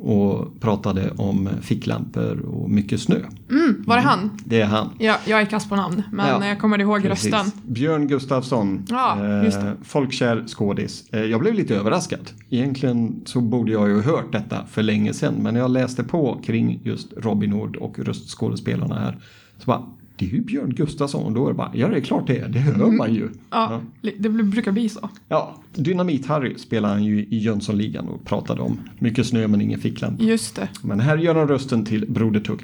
[0.00, 3.16] Och pratade om ficklampor och mycket snö.
[3.50, 4.30] Mm, var det han?
[4.44, 4.90] Det är han.
[4.98, 7.32] Ja, jag är kass på namn, men Ja, jag kommer ihåg Precis.
[7.32, 7.52] rösten.
[7.66, 8.86] Björn Gustafsson.
[8.88, 9.26] Ja.
[9.44, 11.04] Eh, folkkär skådis.
[11.12, 12.30] Eh, jag blev lite överraskad.
[12.50, 15.34] Egentligen så borde jag ju hört detta för länge sedan.
[15.38, 19.18] Men jag läste på kring just Robin Hood och röstskådespelarna här.
[19.58, 19.82] Så bara,
[20.30, 21.24] det är ju Björn Gustafsson.
[21.24, 22.48] Och då är det bara, ja det är klart det är.
[22.48, 23.28] Det hör man ju.
[23.50, 25.08] Ja, li- det brukar bli så.
[25.28, 30.22] Ja, Dynamit-Harry spelar han ju i Jönssonligan och pratade om mycket snö men ingen ficklampa.
[30.24, 30.68] Just det.
[30.82, 32.60] Men här gör han rösten till Broder Tuck.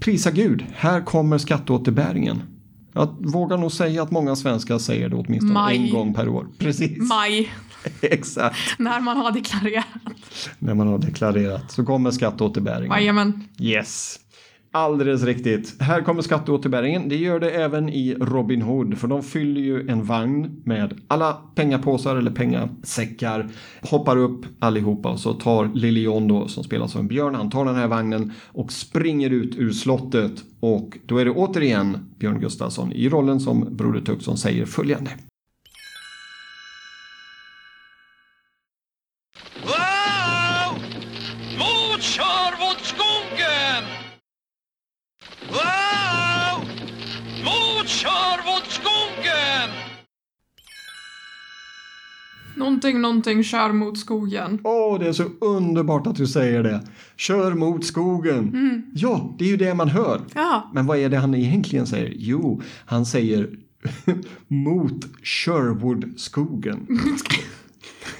[0.00, 2.42] Prisa Gud, här kommer skatteåterbäringen.
[2.92, 5.76] Jag vågar nog säga att många svenskar säger det åtminstone Maj.
[5.76, 6.46] en gång per år.
[6.58, 7.50] Precis, Maj,
[8.00, 8.56] exakt.
[8.78, 9.84] när man har deklarerat.
[10.58, 12.90] När man har deklarerat så kommer skatteåterbäringen.
[12.98, 13.44] Jajamän.
[13.60, 14.20] Yes.
[14.76, 15.82] Alldeles riktigt.
[15.82, 17.08] Här kommer skatteåterbäringen.
[17.08, 18.98] Det gör det även i Robin Hood.
[18.98, 23.48] För de fyller ju en vagn med alla pengapåsar eller pengasäckar.
[23.82, 27.34] Hoppar upp allihopa och så tar Lille John då som spelas av en björn.
[27.34, 30.44] Han tar den här vagnen och springer ut ur slottet.
[30.60, 35.10] Och då är det återigen Björn Gustafsson i rollen som Broder Tuck som säger följande.
[52.56, 54.58] Någonting, någonting kör mot skogen.
[54.64, 56.80] Åh, det är så underbart att du säger det.
[57.16, 58.52] Kör mot skogen.
[58.94, 60.20] Ja, det är ju det man hör.
[60.34, 60.70] Ja.
[60.74, 62.12] Men vad är det han egentligen säger?
[62.16, 63.50] Jo, han säger
[64.48, 66.86] mot Sherwoodskogen.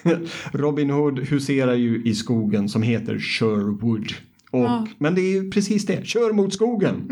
[0.53, 4.13] Robin Hood huserar ju i skogen som heter Sherwood.
[4.51, 7.07] Och, Men det är ju precis det, kör mot skogen.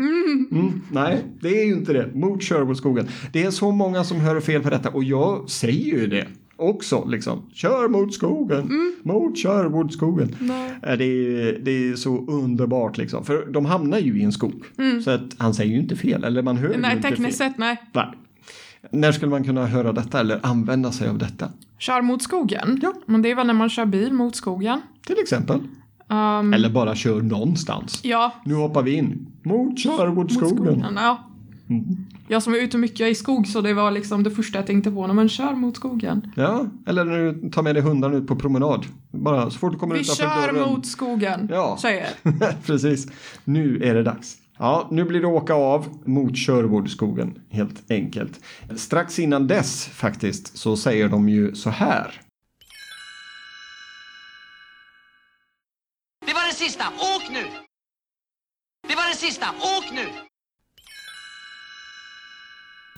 [0.51, 3.07] Mm, nej, det är ju inte det, mot Sherwoodskogen.
[3.33, 7.05] Det är så många som hör fel på detta och jag säger ju det också.
[7.05, 7.41] Liksom.
[7.53, 10.35] Kör mot skogen, mot Sherwoodskogen.
[10.83, 14.63] Eh, Det är, det är så underbart liksom, för de hamnar ju i en skog.
[15.03, 17.49] Så att han säger ju inte fel, eller man hör ju Nej, inte tekniskt fel.
[17.49, 17.81] sett, nej.
[17.93, 18.07] Nej.
[18.91, 21.49] När skulle man kunna höra detta eller använda sig av detta?
[21.77, 22.79] Kör mot skogen.
[22.81, 22.93] Ja.
[23.05, 24.81] Men det är väl när man kör bil mot skogen.
[25.05, 25.59] Till exempel.
[26.09, 27.99] Um, Eller bara kör någonstans.
[28.03, 29.27] ja, Nu hoppar vi in.
[29.43, 30.57] Mot Sherwood mot skogen.
[30.57, 30.85] skogen.
[30.95, 31.29] Ja.
[32.27, 34.91] Jag som är ute mycket i skog så det var liksom det första jag tänkte
[34.91, 36.31] på när man kör mot skogen.
[36.35, 38.85] Ja, eller när du tar med dig hundarna ut på promenad.
[39.11, 40.69] Bara så fort du kommer Vi utanför kör dörren.
[40.71, 41.77] mot skogen, Ja.
[41.81, 42.09] tjejer.
[42.65, 43.07] Precis.
[43.43, 44.37] Nu är det dags.
[44.57, 48.39] Ja, nu blir det åka av mot Sherwoodskogen helt enkelt.
[48.75, 52.21] Strax innan dess faktiskt så säger de ju så här.
[56.27, 57.43] Det var det sista, åk nu!
[58.87, 60.05] Det var det sista, åk nu!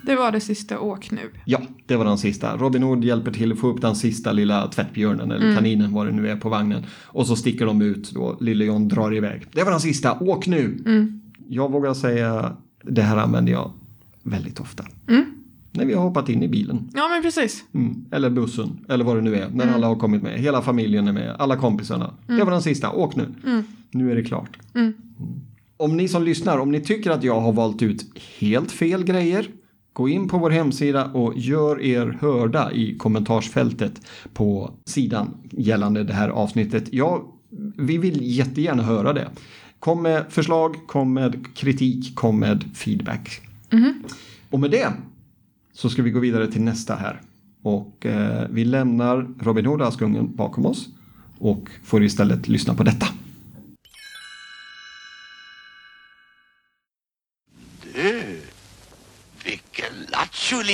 [0.06, 1.32] Det var det sista åk nu.
[1.46, 2.58] Ja, det var den sista.
[2.58, 6.12] Robin Hood hjälper till att få upp den sista lilla tvättbjörnen eller kaninen vad det
[6.12, 6.84] nu är på vagnen.
[7.04, 8.38] Och så sticker de ut då.
[8.42, 9.48] Lille John drar iväg.
[9.52, 10.20] Det var den sista.
[10.20, 10.78] Åk nu!
[11.48, 13.72] Jag vågar säga det här använder jag
[14.24, 14.86] väldigt ofta.
[15.72, 16.90] När vi har hoppat in i bilen.
[16.94, 17.64] Ja men precis.
[17.74, 18.06] Mm.
[18.12, 18.80] Eller bussen.
[18.90, 19.50] Eller vad det nu är.
[19.50, 20.40] När alla har kommit med.
[20.40, 21.36] Hela familjen är med.
[21.40, 22.14] Alla kompisarna.
[22.28, 22.92] Det var den sista.
[22.92, 23.28] Åk nu.
[23.92, 24.58] Nu är det klart.
[24.76, 24.94] Mm.
[25.78, 28.06] Om ni som lyssnar, om ni tycker att jag har valt ut
[28.40, 29.48] helt fel grejer.
[29.96, 34.02] Gå in på vår hemsida och gör er hörda i kommentarsfältet
[34.34, 36.94] på sidan gällande det här avsnittet.
[36.94, 37.34] Ja,
[37.78, 39.30] vi vill jättegärna höra det.
[39.80, 43.42] Kom med förslag, kom med kritik, kom med feedback.
[44.50, 44.94] Och med det
[45.74, 47.22] så ska vi gå vidare till nästa här.
[47.62, 50.88] Och eh, vi lämnar Robin Hood Askungen bakom oss
[51.40, 53.08] och får istället lyssna på detta.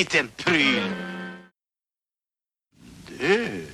[0.02, 0.84] Liten pryl!
[3.20, 3.66] Du,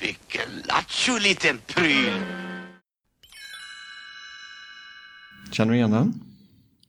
[0.00, 2.12] vilken lattjo liten pryl!
[5.50, 6.06] Känner du igen den?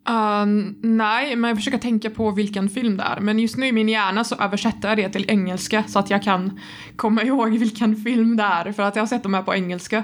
[0.10, 0.46] Uh,
[0.82, 3.20] nej, men jag försöker tänka på vilken film det är.
[3.20, 6.24] Men just nu i min hjärna så översätter jag det till engelska så att jag
[6.24, 6.60] kan
[6.96, 8.72] komma ihåg vilken film det är.
[8.72, 10.04] För att jag har sett dem här på engelska.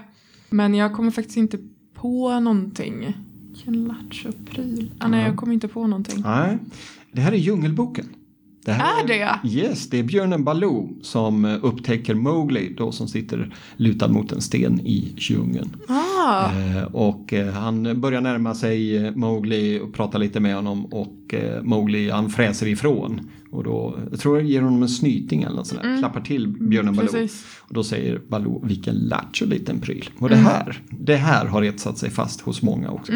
[0.50, 1.58] Men jag kommer faktiskt inte
[1.94, 3.14] på någonting.
[3.52, 4.92] Vilken lattjo-pryl.
[5.00, 6.22] Ah, nej, jag kommer inte på någonting.
[6.22, 6.58] Nej,
[7.12, 8.16] det här är Djungelboken.
[8.70, 9.50] Det här Är det?
[9.50, 14.42] Yes, det är björnen Baloo som eh, upptäcker Mowgli då som sitter lutad mot en
[14.42, 15.76] sten i djungeln.
[15.88, 20.86] Ah, Eh, och eh, han börjar närma sig eh, Mowgli och prata lite med honom
[20.86, 23.30] och eh, Mowgli han fräser ifrån.
[23.52, 26.48] Och då, jag tror jag ger honom en snyting eller något sånt där, klappar till
[26.48, 27.12] björnen Baloo.
[27.12, 27.46] precis.
[27.60, 30.10] Och då säger Baloo, vilken lattjo liten pryl.
[30.20, 33.12] Och det här, det här har etsat sig fast hos många också.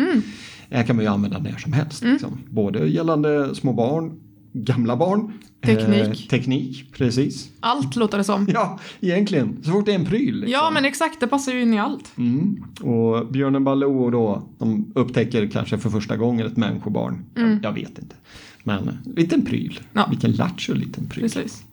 [0.70, 2.04] Det här kan man ju använda när som helst.
[2.04, 2.38] Liksom.
[2.50, 4.12] Både gällande små barn,
[4.54, 5.34] gamla barn.
[5.66, 6.08] Teknik.
[6.08, 7.50] Eh, teknik, precis.
[7.60, 8.48] allt låter det som.
[8.54, 9.58] Ja, egentligen.
[9.64, 10.36] Så fort det är en pryl.
[10.36, 10.52] Liksom.
[10.52, 12.18] Ja, men exakt, det passar ju in i allt.
[12.18, 12.64] Mm.
[12.82, 17.26] Och björnen Baloo då, de upptäcker kanske för första gången ett människobarn.
[17.34, 18.16] Jag, jag vet inte.
[18.64, 19.80] Men en liten pryl.
[19.94, 20.08] Ja.
[20.10, 21.24] Vilken lattjo liten pryl.
[21.24, 21.64] Precis.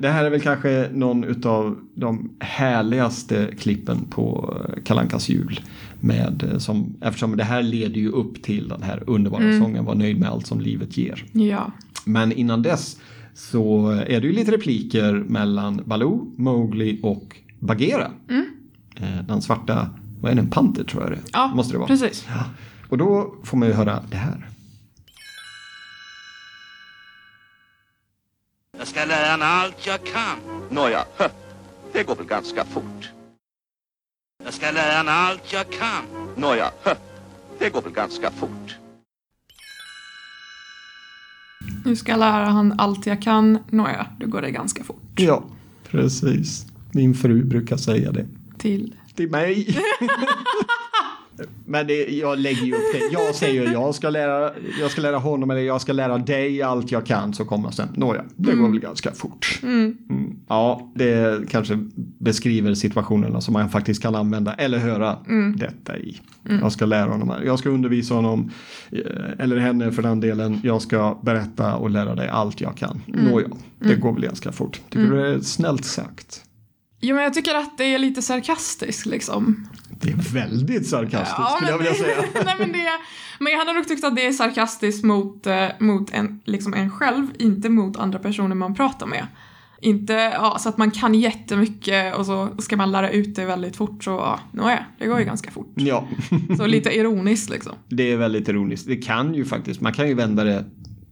[0.00, 5.60] Det här är väl kanske någon utav de härligaste klippen på eh, Kalankas jul.
[6.00, 9.94] Med, eh, som, eftersom det här leder ju upp till den här underbara sången Var
[9.94, 11.24] nöjd med allt som livet ger.
[11.32, 11.72] Ja.
[12.04, 13.00] Men innan dess
[13.34, 18.10] så är det ju lite repliker mellan Baloo, Mowgli och Bagheera.
[18.96, 21.18] Eh, Den svarta, vad är det, en panter tror jag det.
[21.32, 21.88] Ja, Måste det vara.
[21.88, 22.26] precis.
[22.28, 22.44] Ja.
[22.88, 24.46] Och då får man ju höra det här.
[28.78, 30.38] Jag ska lära mig allt jag kan.
[30.70, 31.04] Nåja,
[31.92, 33.10] det går väl ganska fort.
[34.44, 36.04] Jag ska lära mig allt jag kan.
[36.36, 36.70] Nåja,
[37.58, 38.76] det går väl ganska fort.
[41.84, 43.58] Nu ska jag lära han allt jag kan.
[43.70, 45.12] Nåja, då går det ganska fort.
[45.16, 45.44] Ja,
[45.90, 46.66] precis.
[46.92, 48.26] Min fru brukar säga det.
[48.58, 48.94] Till.
[49.14, 49.76] Till mig.
[51.66, 53.12] Men det, jag lägger ju upp det.
[53.12, 54.50] Jag säger jag ska lära,
[54.80, 57.88] jag ska lära honom eller jag ska lära dig allt jag kan så kommer sen.
[57.94, 59.60] Nåja, det går väl ganska fort.
[59.62, 59.96] Mm.
[60.48, 61.78] Ja, det kanske
[62.18, 65.18] beskriver situationerna som man faktiskt kan använda eller höra
[65.56, 66.20] detta i.
[66.60, 68.50] Jag ska lära honom, jag ska undervisa honom
[68.90, 69.00] eh,
[69.38, 70.60] eller henne för den delen.
[70.62, 73.02] Jag ska berätta och lära dig allt jag kan.
[73.06, 73.48] Nåja,
[73.78, 74.80] det går väl ganska fort.
[74.90, 76.44] Tycker du det är snällt sagt?
[77.00, 79.68] Jo, men jag tycker att det är lite sarkastiskt liksom.
[80.00, 82.16] Det är väldigt sarkastiskt skulle jag vilja säga.
[82.44, 82.78] Nej, men, det,
[83.38, 86.90] men jag hade nog tyckt att det är sarkastiskt mot, eh, mot en, liksom en
[86.90, 89.26] själv, inte mot andra personer man pratar med.
[89.82, 93.76] Inte ja, så att man kan jättemycket och så ska man lära ut det väldigt
[93.76, 95.72] fort så ja, nåja, det går ju ganska fort.
[95.74, 96.08] Ja,
[96.56, 97.72] Så lite ironiskt liksom.
[97.88, 98.86] det är väldigt ironiskt.
[98.86, 100.64] Det kan ju faktiskt, man kan ju vända det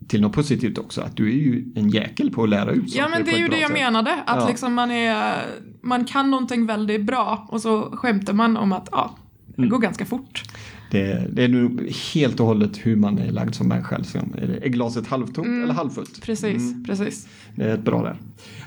[0.09, 1.01] till något positivt också.
[1.01, 3.39] Att du är ju en jäkel på att lära ut Ja saker men det är
[3.39, 3.79] ju det jag sätt.
[3.79, 4.49] menade, att Ja.
[4.49, 5.43] liksom man är,
[5.89, 9.15] man kan någonting väldigt bra och så skämtar man om att ja,
[9.47, 9.71] det Mm.
[9.71, 10.43] går ganska fort.
[10.91, 13.99] Det, det är nu helt och hållet hur man är lagd som människa.
[13.99, 14.35] Liksom.
[14.39, 16.23] Är, glaset halvtomt eller halvfullt?
[16.23, 17.29] Precis, precis.
[17.55, 18.17] Det är ett bra där.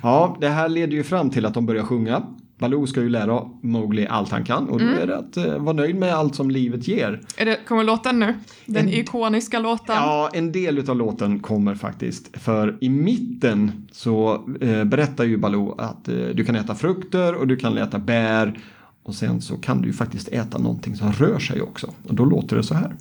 [0.04, 2.24] Ja, det här leder ju fram till att de börjar sjunga.
[2.62, 5.76] Baloo ska ju lära Mowgli allt han kan och då är det att eh, vara
[5.76, 7.22] nöjd med allt som livet ger.
[7.38, 8.36] Är det, kommer låten nu?
[8.66, 9.96] Den ikoniska låten?
[9.96, 12.38] Ja, en del av låten kommer faktiskt.
[12.38, 17.48] För i mitten så eh, berättar ju Baloo att eh, du kan äta frukter och
[17.48, 18.60] du kan äta bär.
[19.04, 21.94] Och sen så kan du ju faktiskt äta någonting som rör sig också.
[22.08, 22.96] Och då låter det så här.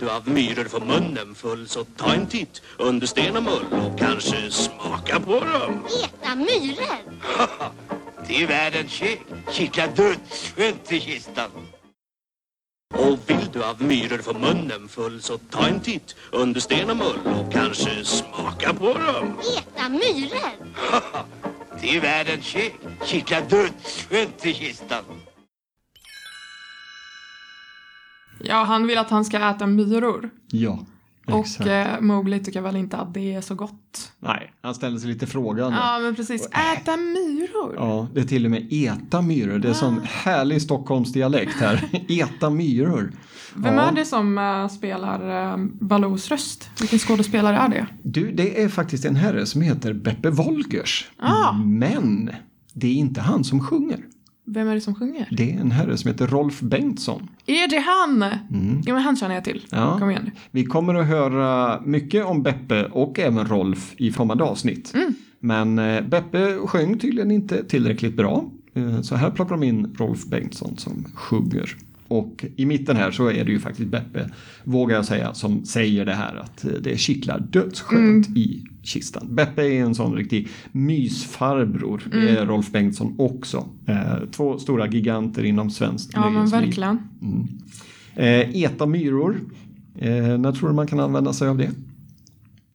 [0.00, 3.98] Du av myror få munnen full så ta en titt under sten och mull och
[3.98, 5.86] kanske smaka på dem.
[6.04, 6.98] Äta myror.
[8.28, 9.20] Det är världens käk.
[9.50, 11.50] Kittlar dödsskönt i kistan.
[12.94, 16.96] Och vill du av myror få munnen full så ta en titt under sten och
[16.96, 19.38] mull och kanske smaka på dem.
[19.58, 20.52] Äta myror.
[21.80, 22.72] Det är världens käk.
[23.04, 25.04] Kittlar dödsskönt i kistan.
[28.44, 30.30] Ja, han vill att han ska äta myror.
[30.50, 30.78] Ja,
[31.26, 34.12] Och eh, Mowgli tycker väl inte att det är så gott.
[34.18, 35.78] Nej, han ställer sig lite frågande.
[35.78, 36.46] Ja, men precis.
[36.46, 37.74] Äta myror?
[37.76, 39.58] Ja, det är till och med eta myror.
[39.58, 41.88] Det är sån härlig Stockholmsdialekt här.
[42.08, 43.12] eta myror.
[43.54, 43.80] Vem Ja.
[43.80, 46.70] är det som eh, spelar uh, Baloos röst?
[46.80, 47.86] Vilken skådespelare är det?
[48.02, 51.08] Du, det är faktiskt en herre som heter Beppe Wolgers.
[51.18, 51.52] Ah.
[51.52, 52.30] Men
[52.72, 53.98] det är inte han som sjunger.
[54.52, 55.28] Vem är det som sjunger?
[55.30, 57.28] Det är en herre som heter Rolf Bengtsson.
[57.46, 58.24] Är det han?
[58.86, 59.66] Ja, men han känner jag till.
[59.70, 59.98] Ja.
[59.98, 60.30] Kom igen.
[60.50, 64.94] Vi kommer att höra mycket om Beppe och även Rolf i kommande avsnitt.
[65.40, 68.44] Men eh, Beppe sjöng tydligen inte tillräckligt bra.
[68.74, 71.76] Eh, Så här plockar de in Rolf Bengtsson som sjunger.
[72.10, 74.30] Och i mitten här så är det ju faktiskt Beppe,
[74.64, 79.26] vågar jag säga, som säger det här att eh, det kittlar dödsskönt i kistan.
[79.30, 82.02] Beppe är en sån riktig mysfarbror.
[82.10, 83.68] Det är Rolf Bengtsson också.
[83.86, 86.98] Eh, Två stora giganter inom svenskt Ja, men verkligen.
[88.14, 89.40] Eh, Eta myror.
[89.98, 91.70] Eh, när tror du man kan använda sig av det?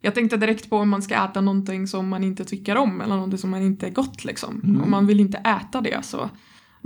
[0.01, 3.15] Jag tänkte direkt på om man ska äta någonting som man inte tycker om eller
[3.15, 4.81] någonting som man inte är gott liksom.
[4.83, 6.29] Om man vill inte äta det så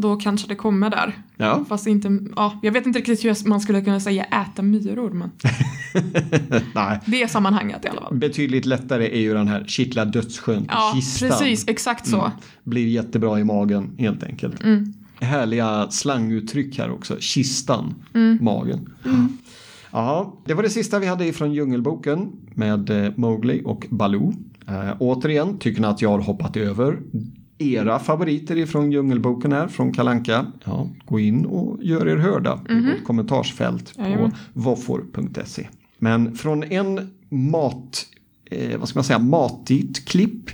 [0.01, 1.17] då kanske det kommer där.
[1.37, 1.65] Ja.
[1.69, 5.31] Fast inte, ja, jag vet inte riktigt hur man skulle kunna säga äta myror men
[6.75, 6.99] Nej.
[7.05, 8.15] det är sammanhanget i alla fall.
[8.17, 11.29] Betydligt lättare är ju den här kittla dödsskönt i Ja, kistan.
[11.29, 12.19] precis, exakt så.
[12.19, 12.31] Mm.
[12.63, 14.63] Blir jättebra i magen helt enkelt.
[14.63, 14.93] Mm.
[15.21, 17.17] Härliga slanguttryck här också.
[17.19, 18.37] Kistan, Mm.
[18.41, 18.89] magen.
[19.91, 24.33] Ja, det var det sista vi hade ifrån Djungelboken med eh, Mowgli och Baloo.
[24.67, 26.99] Eh, återigen, tycker ni att jag har hoppat över
[27.59, 30.45] era favoriter ifrån Djungelboken här från Kalanka.
[30.63, 34.31] Ja, gå in och gör er hörda i vårt kommentarsfält på Mhm.
[34.53, 35.67] Våffor.se.
[35.99, 38.05] Men från en mat,
[38.45, 40.49] eh, vad ska man säga, matigt klipp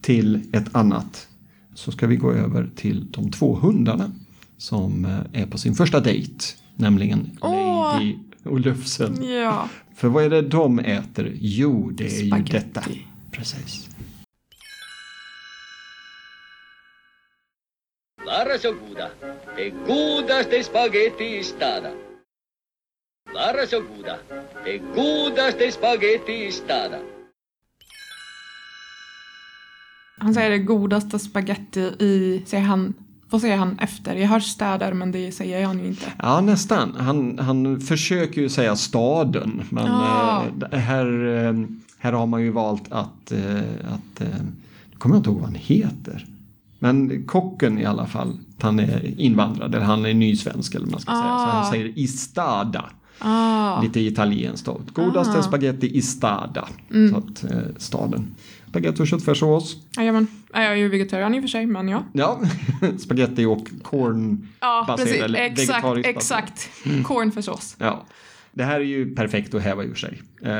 [0.00, 1.28] till ett annat
[1.74, 4.10] så ska vi gå över till de två hundarna
[4.56, 6.44] som eh, är på sin första dejt,
[6.76, 7.92] nämligen Åh!
[7.94, 9.24] Lady och Lufsen.
[9.42, 9.68] Ja.
[9.94, 11.32] För vad är det de äter?
[11.40, 12.52] Jo, det är ju Spaghetti.
[12.52, 12.82] detta.
[13.32, 13.88] Precis.
[18.28, 19.08] Varsågoda.
[19.56, 21.92] Det godaste spaghetti i staden.
[23.34, 24.16] Varsågoda.
[24.64, 27.00] Det godaste spaghetti i staden.
[30.18, 32.94] Han säger det godaste spaghetti i, säger han,
[33.30, 34.16] vad säger han efter?
[34.16, 36.12] Jag hör städer men det säger han ju inte.
[36.18, 36.94] Ja, nästan.
[36.98, 40.44] Han, han försöker ju säga staden, men Ah.
[40.72, 41.54] eh, här, eh,
[41.98, 43.58] här har man ju valt att, eh,
[43.94, 44.28] att eh,
[44.98, 46.26] kommer jag inte ihåg vad han heter.
[46.78, 51.00] Men kocken i alla fall, han är invandrad, eller han är nysvensk eller vad man
[51.00, 51.22] ska säga.
[51.22, 51.50] Så Ah.
[51.50, 52.84] han säger istada.
[53.20, 54.80] Ah, Lite italienskt då.
[54.94, 56.68] Godaste spaghetti i stada.
[56.94, 57.10] Mm.
[57.10, 58.34] Så att, eh, staden.
[58.68, 59.76] Spaghetti och köttfärssås.
[59.96, 60.26] jajamän.
[60.52, 62.02] Jag är ju vegetarian i och för sig men ja.
[62.12, 62.40] Ja,
[62.98, 65.22] spaghetti och corn Ja, precis.
[65.34, 66.70] Exakt, exakt.
[66.86, 67.04] Mm.
[67.04, 67.76] Cornfärssås.
[67.78, 68.04] Ja.
[68.52, 70.22] Det här är ju perfekt att häva ur sig.
[70.42, 70.52] Eh,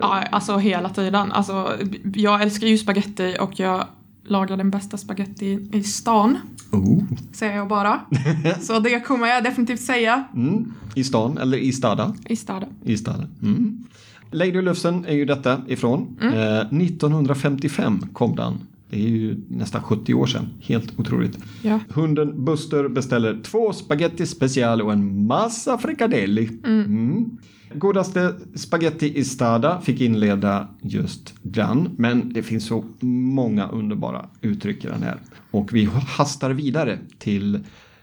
[0.00, 1.32] Ja, alltså hela tiden.
[1.32, 1.72] Alltså,
[2.14, 3.86] jag älskar ju spaghetti och jag
[4.26, 6.38] lagar den bästa spaghetti i stan.
[6.72, 7.02] oh.
[7.32, 8.00] Säger jag bara.
[8.60, 10.24] Så det kommer jag definitivt säga.
[10.34, 10.72] mm.
[10.94, 12.14] I stan, eller i stada.
[12.26, 12.68] I staden.
[12.84, 13.28] I staden.
[13.42, 13.84] Mm.
[14.30, 16.16] Lady Lufsen är ju detta ifrån.
[16.22, 18.54] Eh, 1955 kom den.
[18.96, 20.48] Det är ju nästan 70 år sedan.
[20.60, 21.38] Helt otroligt.
[21.62, 21.80] Ja.
[21.88, 26.50] Hunden Buster beställer två spaghetti special och en massa frikadelli.
[26.64, 27.38] Mm.
[27.74, 31.88] Godaste spaghetti i stada fick inleda just den.
[31.96, 35.16] Men det finns så många underbara uttryck i den här.
[35.50, 37.60] Och vi hastar vidare till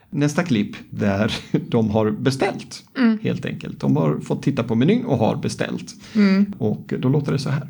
[0.10, 1.36] nästa klipp där
[1.70, 2.84] de har beställt.
[3.22, 3.80] Helt enkelt.
[3.80, 5.96] De har fått titta på menyn och har beställt.
[6.58, 7.68] Och då låter det så här.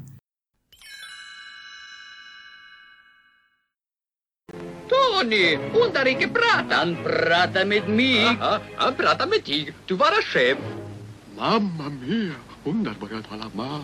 [5.23, 6.75] Då Tony, hon där inte prata.
[6.75, 8.25] Han pratar med mig.
[8.25, 9.73] Aha, han pratar med dig.
[9.85, 10.57] Du vara chef.
[11.37, 13.83] Mamma mia, hon där börjar tala mar.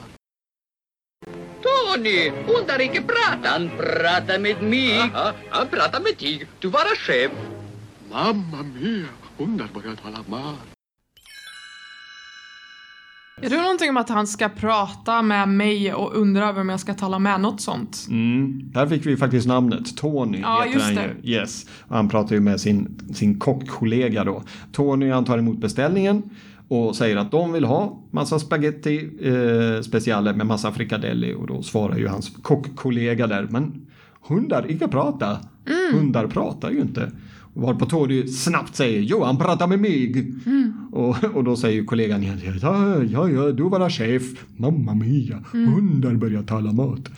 [1.61, 3.49] Tony, hon där inte prata.
[3.49, 4.99] Han pratar med mig.
[4.99, 6.47] Aha, han pratar med dig.
[6.59, 7.31] Du vara chef.
[8.11, 9.67] Mamma mia, hon där
[13.41, 16.79] Är det någonting om att han ska prata med mig och undra över om jag
[16.79, 18.05] ska tala med något sånt?
[18.09, 18.61] Mm.
[18.73, 19.97] Där fick vi faktiskt namnet.
[19.97, 21.11] Tony Ja, heter han det.
[21.23, 21.33] ju.
[21.33, 21.65] Yes.
[21.89, 24.43] Han pratar ju med sin, sin kockkollega då.
[24.71, 26.23] Tony han tar emot beställningen
[26.67, 31.61] och säger att de vill ha massa spaghetti eh, speciale med massa frikadelli och då
[31.63, 33.87] svarar ju hans kockkollega där men
[34.27, 35.37] hundar inte prata.
[35.67, 35.99] Mm.
[35.99, 37.11] Hundar pratar ju inte.
[37.59, 40.33] Varpå Tony snabbt säger jo han pratar med mig.
[40.45, 40.73] Mm.
[40.91, 44.23] Och, och då säger kollegan igen ja, ja, ja, du vara chef.
[44.57, 45.73] Mamma mia, Mm.
[45.73, 47.09] hundar börjar tala mat.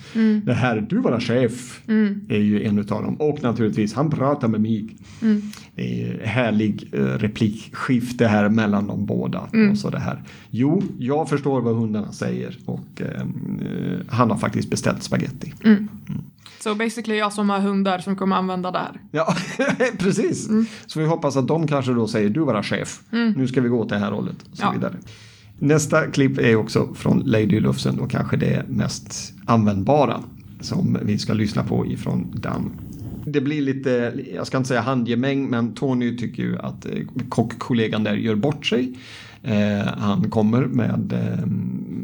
[0.45, 2.21] Det här du vara chef Mm.
[2.29, 3.15] är ju en utav dem.
[3.15, 4.95] Och naturligtvis han pratar med mig.
[5.21, 5.41] Mm.
[5.75, 9.47] Det är härlig eh, replikskifte här mellan de båda.
[9.53, 9.71] Mm.
[9.71, 10.23] Och så det här.
[10.49, 15.53] Jo, jag förstår vad hundarna säger och eh, eh, han har faktiskt beställt spaghetti.
[16.65, 16.75] Mm.
[16.77, 19.01] Så basically jag som har hundar som kommer använda det här.
[19.11, 19.35] Ja,
[19.97, 20.49] precis.
[20.85, 22.99] Så vi hoppas att de kanske då säger du vara chef.
[23.11, 23.31] Mm.
[23.37, 24.35] Nu ska vi gå åt det här hållet.
[24.51, 24.71] Och så Ja.
[24.71, 24.93] vidare.
[25.59, 30.21] Nästa klipp är också från Lady Lufsen och kanske det mest användbara
[30.59, 32.71] som vi ska lyssna på ifrån Dan.
[33.25, 36.91] Det blir lite, jag ska inte säga handgemäng, men Tony tycker ju att eh,
[37.29, 38.93] kockkollegan där gör bort sig.
[39.43, 41.45] Eh, han kommer med, eh,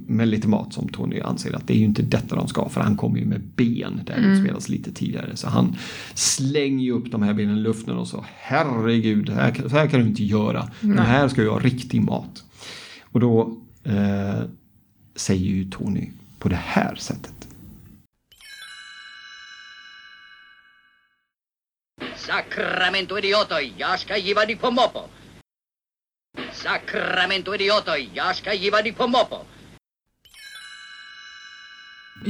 [0.08, 2.82] med lite mat som Tony anser att det är ju inte detta de ska för
[2.82, 4.32] han kommer ju med ben där det Mm.
[4.32, 5.36] utspelas lite tidigare.
[5.36, 5.76] Så han
[6.14, 10.00] slänger ju upp de här benen i luften och så herregud, här, så här kan
[10.00, 10.70] du inte göra.
[10.82, 11.06] Den Nej.
[11.06, 12.44] här ska ju ha riktig mat.
[13.12, 14.42] Och då eh,
[15.16, 16.10] säger ju Tony
[16.40, 17.34] på det här sättet.
[22.16, 25.00] Sacramento idioto, jag ska giva dig på moppo.
[26.64, 29.36] Sacramento idioto, jag ska giva dig på moppo.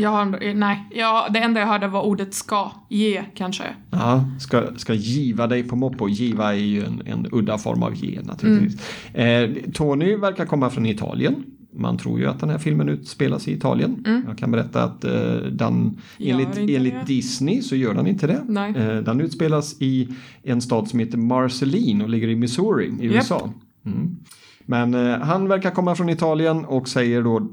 [0.06, 3.64] Har, nej, ja, det enda jag hörde var ordet ska, ge kanske.
[3.92, 6.08] Ja, ska, ska giva dig på moppo.
[6.08, 8.82] Giva är ju en, en udda form av ge naturligtvis.
[9.14, 11.44] Eh, Tony verkar komma från Italien.
[11.74, 14.24] Man tror ju att den här filmen utspelas i Italien.
[14.28, 17.08] Jag kan berätta att eh, den, enligt, enligt?
[17.08, 18.44] Disney så gör den inte det.
[18.48, 18.76] Nej.
[18.76, 20.10] Eh, den utspelas i
[20.44, 23.16] en stad som heter Marceline och ligger i Missouri i Japp.
[23.16, 23.54] USA.
[23.88, 24.18] Mm.
[24.66, 27.48] Men eh, han verkar komma från Italien och säger då,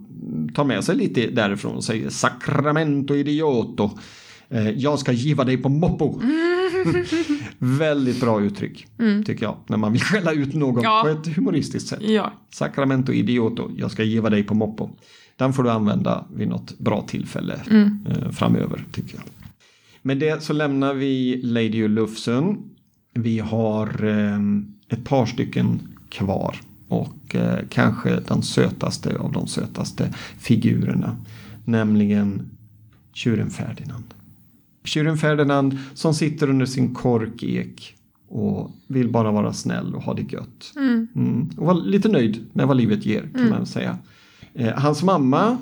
[0.55, 3.91] tar med sig lite därifrån och säger Sacramento idioto.
[4.49, 6.21] Eh, jag ska giva dig på moppo.
[7.59, 8.87] Väldigt bra uttryck,
[9.27, 11.01] tycker jag, när man vill skälla ut någon Ja.
[11.05, 12.03] på ett humoristiskt sätt.
[12.03, 12.33] Ja.
[12.55, 14.91] Sacramento idioto, jag ska giva dig på moppo.
[15.37, 19.25] Den får du använda vid något bra tillfälle eh, framöver, tycker jag.
[20.03, 22.57] Med det så lämnar vi Lady Lufsen.
[23.15, 24.39] Vi har eh,
[24.89, 25.81] ett par stycken
[26.15, 26.57] kvar
[26.89, 31.17] och eh, kanske den sötaste av de sötaste figurerna,
[31.65, 32.43] nämligen
[33.13, 34.05] tjuren Ferdinand.
[34.85, 37.97] Tjuren Ferdinand som sitter under sin korkek
[38.29, 40.73] och vill bara vara snäll och ha det gött.
[40.77, 41.51] Mm.
[41.57, 43.99] Och vara lite nöjd med vad livet ger kan man säga.
[44.55, 45.59] Eh, hans mamma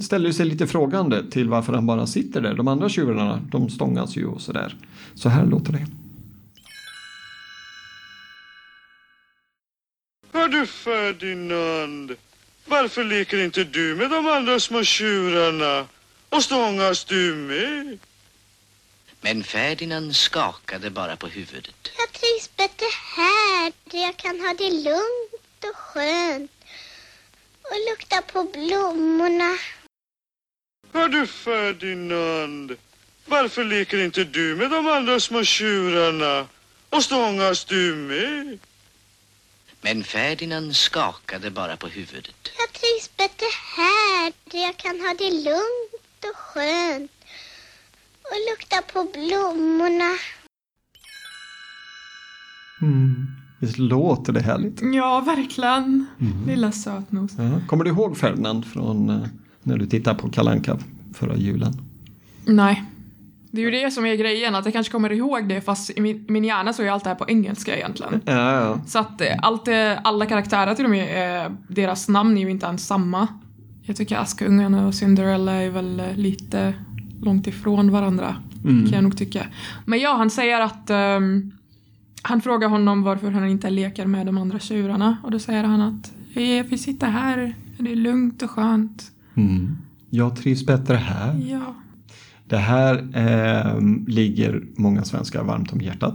[0.00, 2.54] ställer sig lite frågande till varför han bara sitter där.
[2.54, 4.76] De andra tjurarna de stångas ju och sådär.
[5.14, 5.86] Så här låter det.
[10.52, 12.16] Du Ferdinand,
[12.66, 15.86] varför leker inte du med de andra små tjurarna?
[16.28, 17.98] Och stångas du med?
[19.20, 21.90] Men Ferdinand skakade bara på huvudet.
[21.98, 22.86] Jag trivs bättre
[23.16, 26.50] här där jag kan ha det lugnt och skönt
[27.62, 29.56] och lukta på blommorna.
[30.92, 32.76] Hör du Ferdinand,
[33.26, 36.46] varför leker inte du med de andra små tjurarna?
[36.90, 38.58] Och stångas du med?
[39.84, 42.36] Men Ferdinand skakade bara på huvudet.
[42.58, 47.10] Jag trivs bättre här där jag kan ha det lugnt och skönt
[48.22, 50.12] och lukta på blommorna.
[52.82, 53.26] Mm.
[53.60, 54.80] Visst låter det härligt?
[54.94, 56.06] Ja, verkligen.
[56.46, 57.32] Lilla sötnos.
[57.38, 57.60] Ja.
[57.66, 59.26] Kommer du ihåg Ferdinand från eh,
[59.62, 60.78] när du tittade på Kalanka
[61.14, 61.72] förra julen?
[62.44, 62.84] Nej.
[63.54, 66.00] Det är ju det som är grejen, att jag kanske kommer ihåg det fast i
[66.00, 68.20] min, min hjärna så är allt det här på engelska egentligen.
[68.24, 68.80] Ja, ja.
[68.86, 69.68] Så att eh, allt,
[70.04, 73.28] alla karaktärer till och med, eh, deras namn är ju inte ens samma.
[73.82, 76.74] Jag tycker Askungen och Cinderella är väl eh, lite
[77.22, 79.46] långt ifrån varandra, kan jag nog tycka.
[79.84, 81.52] Men ja, han säger att ehm,
[82.22, 85.80] han frågar honom varför han inte leker med de andra tjurarna och då säger han
[85.80, 89.10] att "Eh, vi sitter här, det är lugnt och skönt.
[89.34, 89.76] Mm.
[90.10, 91.40] Jag trivs bättre här.
[91.50, 91.74] Ja.
[92.52, 96.14] Det här eh, ligger många svenskar varmt om hjärtat.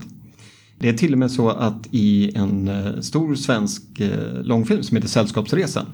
[0.80, 4.98] Det är till och med så att i en eh, stor svensk eh, långfilm som
[4.98, 5.86] heter Sällskapsresan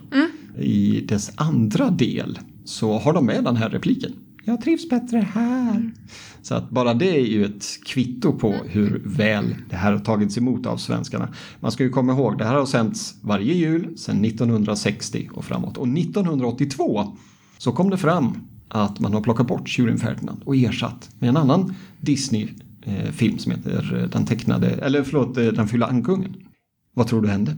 [0.60, 4.12] i dess andra del så har de med den här repliken.
[4.44, 5.92] Jag trivs bättre här.
[6.42, 10.38] Så att bara det är ju ett kvitto på hur väl det här har tagits
[10.38, 11.34] emot av svenskarna.
[11.60, 15.78] Man ska ju komma ihåg, det här har sänts varje jul sedan 1960 och framåt.
[15.78, 17.18] Och 1982
[17.58, 18.38] så kom det fram
[18.74, 24.00] att man har plockat bort Tjuren Ferdinand och ersatt med en annan Disney-film som heter
[24.04, 26.36] eh, Den tecknade, eller förlåt, eh, Den fyllda ankungen.
[26.94, 27.56] Vad tror du hände?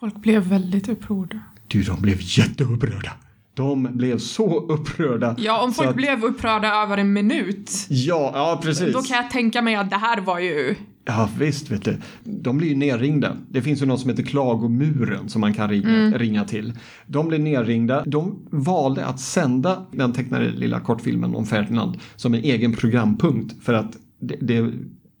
[0.00, 1.40] Folk blev väldigt upprörda.
[1.68, 3.12] Du, de blev jätteupprörda.
[3.54, 5.34] De blev så upprörda.
[5.38, 8.92] Ja, om folk att- blev upprörda över en minut, Ja, ja precis.
[8.92, 10.74] då kan jag tänka mig att det här var ju...
[11.10, 11.96] Ja visst, vet du.
[12.24, 13.36] De blir ju nerringda.
[13.50, 16.18] Det finns ju något som heter klagomuren som man kan ringa, Mm.
[16.18, 16.72] ringa till.
[17.06, 18.04] De blev nerringda.
[18.06, 23.72] De valde att sända den tecknade lilla kortfilmen om Ferdinand som en egen programpunkt för
[23.74, 24.70] att det, det,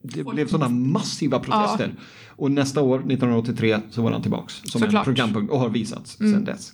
[0.02, 1.94] det blev sådana massiva protester.
[2.28, 4.94] Och nästa år, 1983, så var han tillbaks som Såklart.
[4.94, 6.32] en programpunkt och har visats Mm.
[6.32, 6.72] sedan dess.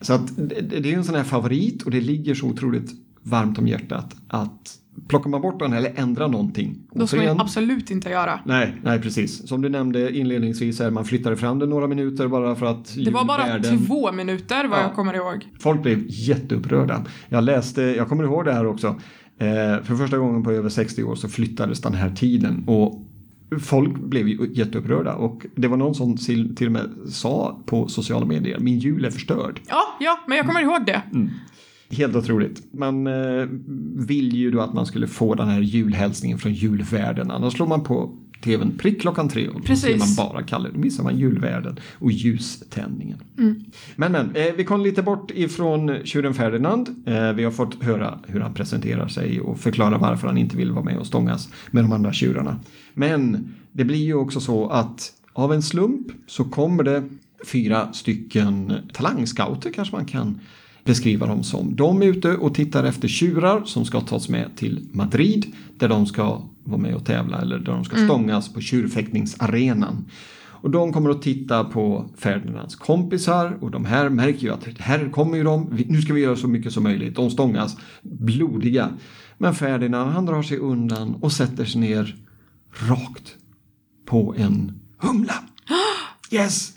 [0.00, 2.90] Så att det, det det är en sån här favorit och det ligger så otroligt
[3.22, 4.74] varmt om hjärtat att
[5.08, 6.76] plockar man bort den eller ändrar någonting.
[6.92, 8.40] Då ska man absolut inte göra.
[8.44, 9.48] Nej, nej precis.
[9.48, 13.10] Som du nämnde inledningsvis här, man flyttade fram det några minuter bara för att Det
[13.10, 14.82] var bara julvärden- två minuter vad Ja.
[14.82, 15.48] jag kommer ihåg.
[15.60, 17.04] Folk blev jätteupprörda.
[17.28, 18.86] Jag läste, jag kommer ihåg det här också.
[19.38, 23.00] Eh, för första gången på över 60 år så flyttades den här tiden och
[23.60, 27.88] folk blev ju jätteupprörda och det var någon som till, till och med sa på
[27.88, 29.60] sociala medier, min jul är förstörd.
[29.68, 31.02] Ja, ja, men jag kommer ihåg det.
[31.90, 32.72] Helt otroligt.
[32.72, 33.46] Man eh,
[33.96, 37.30] vill ju då att man skulle få den här julhälsningen från julvärden.
[37.30, 40.68] Annars slår man på tvn prick klockan tre och då ser man bara Kalle.
[40.72, 43.18] Då missar man julvärden och ljuständningen.
[43.96, 46.88] Men men, eh, vi kom lite bort ifrån tjuren Ferdinand.
[47.06, 50.72] Eh, vi har fått höra hur han presenterar sig och förklara varför han inte vill
[50.72, 52.60] vara med och stångas med de andra tjurarna.
[52.94, 57.08] Men det blir ju också så att av en slump så kommer det
[57.46, 60.40] fyra stycken talangscouter kanske man kan
[60.84, 61.76] beskriva dem som.
[61.76, 66.06] De är ute och tittar efter tjurar som ska tas med till Madrid där de
[66.06, 70.04] ska vara med och tävla eller där de ska stångas på tjurfäktningsarenan.
[70.64, 75.10] Och de kommer att titta på Ferdinands kompisar och de här märker ju att här
[75.10, 77.16] kommer ju de, nu ska vi göra så mycket som möjligt.
[77.16, 78.90] De stångas blodiga.
[79.38, 82.16] Men Ferdinand han drar sig undan och sätter sig ner
[82.88, 83.36] rakt
[84.06, 85.34] på en humla.
[86.30, 86.73] Yes!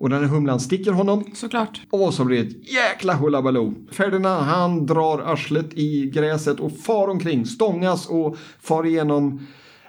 [0.00, 1.80] Och den här humlan sticker honom Såklart.
[1.90, 3.74] och så blir det ett jäkla hullabaloo.
[3.92, 9.46] Ferdinand han drar arslet i gräset och far omkring, stångas och far igenom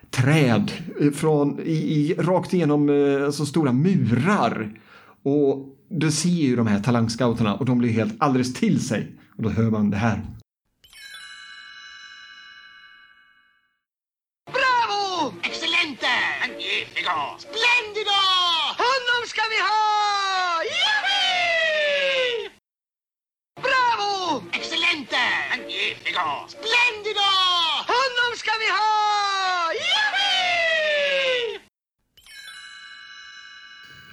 [0.10, 4.80] träd eh, från, i, i, rakt igenom eh, alltså stora murar.
[5.24, 9.12] Och du ser ju de här talangscouterna och de blir helt alldeles till sig.
[9.38, 10.22] Och då hör man det här.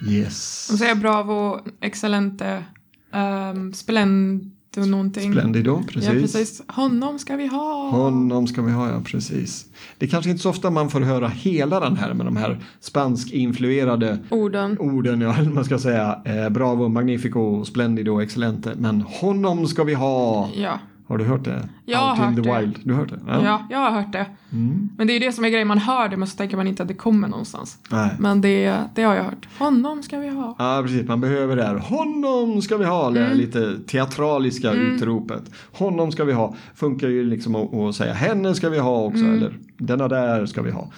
[0.08, 0.68] Yes.
[0.70, 2.64] De säger bravo, excellente,
[3.12, 4.44] um, splendo
[4.86, 5.32] någonting.
[5.32, 6.08] Splendido, precis.
[6.08, 6.62] Ja, precis.
[6.68, 7.90] Honom ska vi ha.
[7.90, 9.66] Honom ska vi ha, ja precis.
[9.98, 12.58] Det är kanske inte så ofta man får höra hela den här med de här
[12.80, 14.78] spansk-influerade Orden.
[14.78, 16.20] orden, ja, man ska säga.
[16.24, 18.72] Eh, bravo, magnifico, splendido, excellente.
[18.76, 20.50] Men honom ska vi ha.
[20.56, 20.80] Ja.
[21.08, 21.68] Har du hört det?
[21.84, 22.58] Jag har hört det.
[22.60, 22.78] wild.
[22.84, 23.18] Du har hört det?
[23.26, 24.26] ja, jag har hört det.
[24.52, 24.88] Mm.
[24.96, 26.82] Men det är det som är grejen, man hör det men så tänker man inte
[26.82, 27.78] att det kommer någonstans.
[27.90, 28.10] Nej.
[28.18, 29.48] Men det, det har jag hört.
[29.58, 30.56] Honom ska vi ha.
[30.58, 31.08] Ja, precis.
[31.08, 31.74] Man behöver det här.
[31.76, 33.10] Honom ska vi ha.
[33.10, 33.38] Det Mm.
[33.38, 35.42] lite teatraliska utropet.
[35.72, 36.54] Honom ska vi ha.
[36.74, 39.24] Funkar ju liksom att, att säga henne ska vi ha också.
[39.24, 39.34] Mm.
[39.36, 40.88] Eller denna där ska vi ha.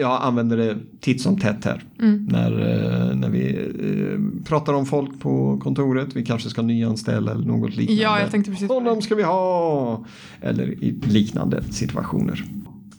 [0.00, 1.82] Jag använder det titt som tätt här.
[2.00, 2.26] Mm.
[2.30, 6.16] När, eh, när vi eh, pratar om folk på kontoret.
[6.16, 8.02] Vi kanske ska nyanställa eller något liknande.
[8.02, 10.04] Ja, jag tänkte precis Honom ska vi ha!
[10.40, 12.44] Eller i liknande situationer.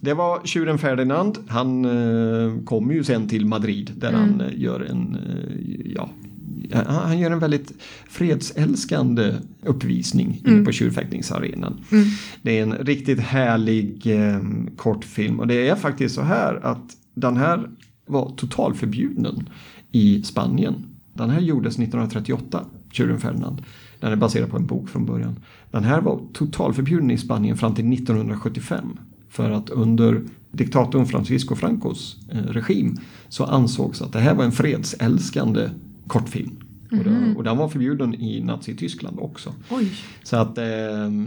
[0.02, 1.38] Det var tjuren Ferdinand.
[1.48, 4.20] Han eh, kommer ju sen till Madrid där Mm.
[4.22, 5.18] han gör en,
[5.96, 6.10] ja,
[6.86, 7.72] han gör en väldigt
[8.10, 9.34] fredsälskande
[9.64, 10.66] uppvisning inne Mm.
[10.66, 11.74] på tjurfäktningsarenan.
[11.92, 12.06] Mm.
[12.42, 14.40] Det är en riktigt härlig eh,
[14.78, 17.70] kortfilm och det är faktiskt så här att den här
[18.06, 19.50] var totalförbjuden
[19.92, 20.76] i Spanien.
[21.14, 23.62] Den här gjordes 1938, Tjuren Ferdinand.
[24.00, 25.36] Den är baserad på en bok från början.
[25.72, 28.98] Den här var totalförbjuden i Spanien fram till 1975.
[29.30, 32.98] För att under diktatorn Francisco Francos eh, regim
[33.30, 35.70] så ansågs att det här var en fredsälskande
[36.10, 36.52] kortfilm.
[36.92, 39.54] Och, då, och den var förbjuden i Nazityskland också.
[39.70, 39.92] Oj.
[40.24, 40.64] Så att eh,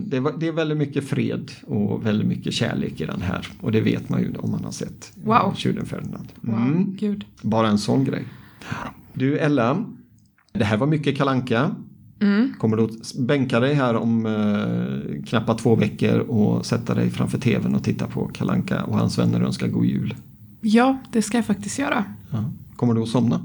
[0.05, 3.47] det, var, det är väldigt mycket fred och väldigt mycket kärlek i den här.
[3.61, 5.55] Och det vet man ju om man har sett eh, Wow.
[5.57, 6.29] Tjuren Ferdinand.
[6.41, 6.97] Wow, Mm.
[6.97, 7.25] gud.
[7.43, 8.25] Bara en sån grej.
[9.15, 9.85] Du Ella,
[10.53, 11.71] det här var mycket kalanka.
[12.21, 12.53] Mm.
[12.59, 17.39] Kommer du att bänka dig här om eh, knappt två veckor och sätta dig framför
[17.39, 20.15] tvn och titta på Kalanka och hans vänner önskar god jul?
[20.61, 22.05] Ja, det ska jag faktiskt göra.
[22.31, 22.51] Ja.
[22.77, 23.41] Kommer du att somna?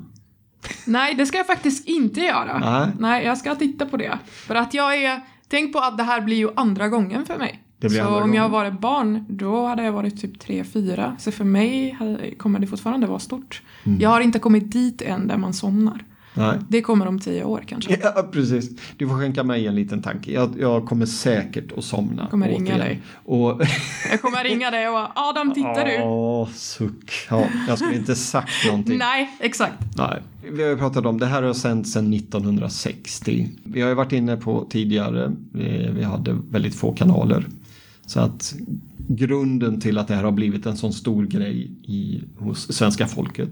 [0.85, 2.59] Nej, det ska jag faktiskt inte göra.
[2.59, 2.91] Nej.
[2.99, 4.19] Nej, jag ska titta på det.
[4.25, 5.21] För att jag är...
[5.47, 7.63] Tänk på att det här blir ju andra gången för mig.
[7.79, 8.51] Det blir så andra om jag gången.
[8.51, 11.15] varit barn, då hade jag varit typ tre fyra.
[11.19, 11.97] Så för mig
[12.37, 13.61] kommer det fortfarande vara stort.
[13.83, 13.99] Mm.
[14.01, 16.03] Jag har inte kommit dit än där man somnar.
[16.37, 16.57] Nej.
[16.69, 17.99] Det kommer om tio år kanske.
[18.01, 18.69] Ja, precis.
[18.97, 20.31] Du får skänka mig en liten tanke.
[20.31, 22.21] Jag, jag kommer säkert att somna.
[22.21, 22.79] Jag kommer ringa återigen.
[22.79, 23.01] dig.
[23.25, 23.61] Och...
[24.11, 26.03] Jag kommer ringa dig och bara Adam, tittar du?
[26.03, 27.11] Åh, suck.
[27.29, 28.97] Ja, jag skulle inte sagt någonting.
[28.97, 29.73] Nej, exakt.
[29.97, 30.21] Nej.
[30.51, 33.49] Vi har ju pratat om, det här har sänts sedan 1960.
[33.63, 35.23] Vi har ju varit inne på tidigare,
[35.59, 37.45] eh, vi hade väldigt få kanaler.
[38.05, 38.55] Så att
[39.07, 43.49] grunden till att det här har blivit en sån stor grej i, hos svenska folket.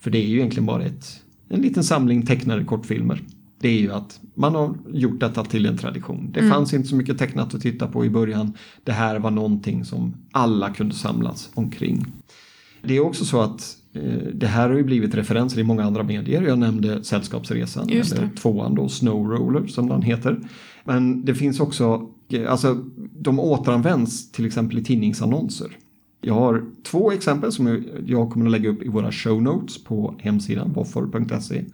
[0.00, 3.22] För det är ju egentligen bara ett, en liten samling tecknade kortfilmer.
[3.60, 6.30] Det är ju att man har gjort detta till en tradition.
[6.32, 8.52] Det fanns inte så mycket tecknat att titta på i början.
[8.84, 12.06] Det här var någonting som alla kunde samlas omkring.
[12.82, 16.02] Det är också så att eh, det här har ju blivit referenser i många andra
[16.02, 16.42] medier.
[16.42, 20.40] Jag nämnde Sällskapsresan, eller tvåan då, Snow Roller som den heter.
[20.84, 22.84] Men det finns också, eh, alltså
[23.18, 25.68] de återanvänds till exempel i tidningsannonser.
[26.26, 30.14] Jag har två exempel som jag- kommer att lägga upp i våra show notes på
[30.18, 31.64] hemsidan woffor.se.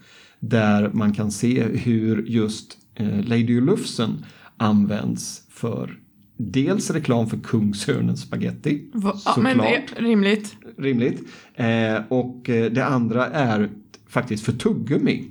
[0.40, 4.24] Där man kan se hur just eh, Lady Lufsen
[4.56, 5.98] används för
[6.36, 8.90] dels reklam för Kungsörnens Spaghetti.
[8.92, 10.56] Va, ja, men det är rimligt.
[10.78, 11.22] Rimligt.
[11.54, 13.68] Eh, och eh, det andra är
[14.08, 15.24] faktiskt för tuggummi.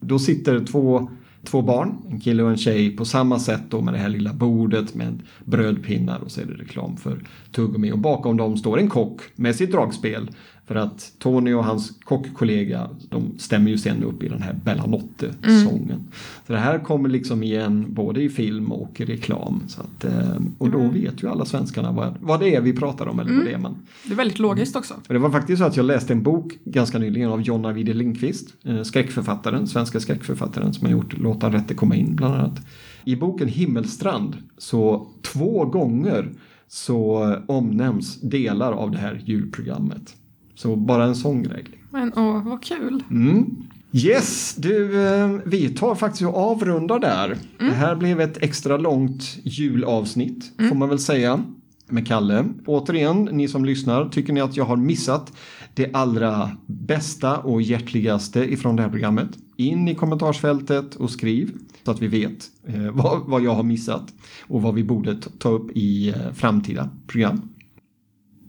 [0.00, 1.10] Då sitter två,
[1.44, 4.32] två barn, en kille och en tjej, på samma sätt då med det här lilla
[4.32, 7.18] bordet med brödpinnar och så är det reklam för
[7.52, 7.92] tuggummi.
[7.92, 10.30] Och bakom dem står en kock med sitt dragspel.
[10.66, 14.86] För att Tony och hans kockkollega, de stämmer ju sen upp i den här Bella
[14.86, 16.08] Notte-sången.
[16.46, 19.62] Så det här kommer liksom igen både i film och i reklam.
[19.68, 23.06] Så att, eh, och då vet ju alla svenskarna vad, vad det är vi pratar
[23.06, 24.94] om eller vad det är man Det är väldigt logiskt också.
[25.08, 27.94] och det var faktiskt så att jag läste en bok ganska nyligen av Jonna Ajvide
[27.94, 32.60] Lindqvist, eh, skräckförfattaren, svenska skräckförfattaren som har gjort Låta rätte komma in bland annat.
[33.04, 36.32] I boken Himmelstrand så två gånger
[36.68, 40.16] så omnämns delar av det här julprogrammet.
[40.54, 41.64] Så bara en sån grej.
[41.90, 43.02] Men åh, vad kul.
[43.10, 43.56] Mm.
[43.92, 47.38] Yes, du, eh, vi tar faktiskt och avrundar där.
[47.58, 51.44] Det här blev ett extra långt julavsnitt, får man väl säga,
[51.88, 52.44] med Kalle.
[52.66, 55.32] Återigen, ni som lyssnar, tycker ni att jag har missat
[55.74, 59.28] det allra bästa och hjärtligaste ifrån det här programmet?
[59.56, 61.50] In i kommentarsfältet och skriv
[61.84, 64.14] så att vi vet eh, vad, vad jag har missat
[64.46, 67.53] och vad vi borde ta upp i eh, framtida program.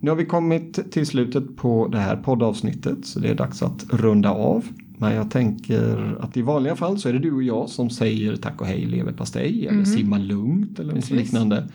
[0.06, 3.86] Nu har vi kommit till slutet på det här poddavsnittet så det är dags att
[3.90, 4.64] runda av.
[4.98, 8.36] Men jag tänker att i vanliga fall så är det du och jag som säger
[8.36, 11.16] tack och hej leverpastej eller simma lugnt eller något Precis.
[11.16, 11.68] liknande.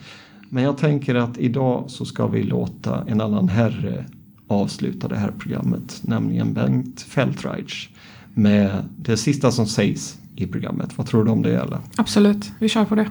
[0.48, 4.04] Men jag tänker att idag så ska vi låta en annan herre
[4.46, 7.88] avsluta det här programmet, nämligen Bengt Feldreich
[8.34, 10.98] med det sista som sägs i programmet.
[10.98, 11.78] Vad tror du om det eller?
[11.96, 13.06] Absolut, vi kör på det.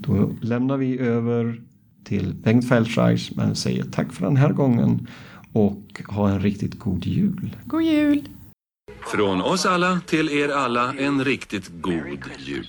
[0.00, 1.60] Då lämnar vi över
[2.06, 5.08] till Bengt Feldreich men säger tack för den här gången
[5.52, 7.56] och ha en riktigt god jul.
[7.64, 8.28] God jul!
[9.12, 12.66] Från oss alla till er alla en riktigt god jul.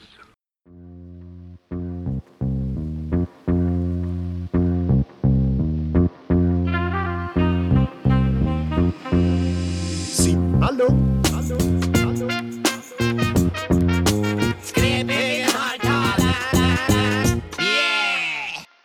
[10.06, 11.17] Simma lugnt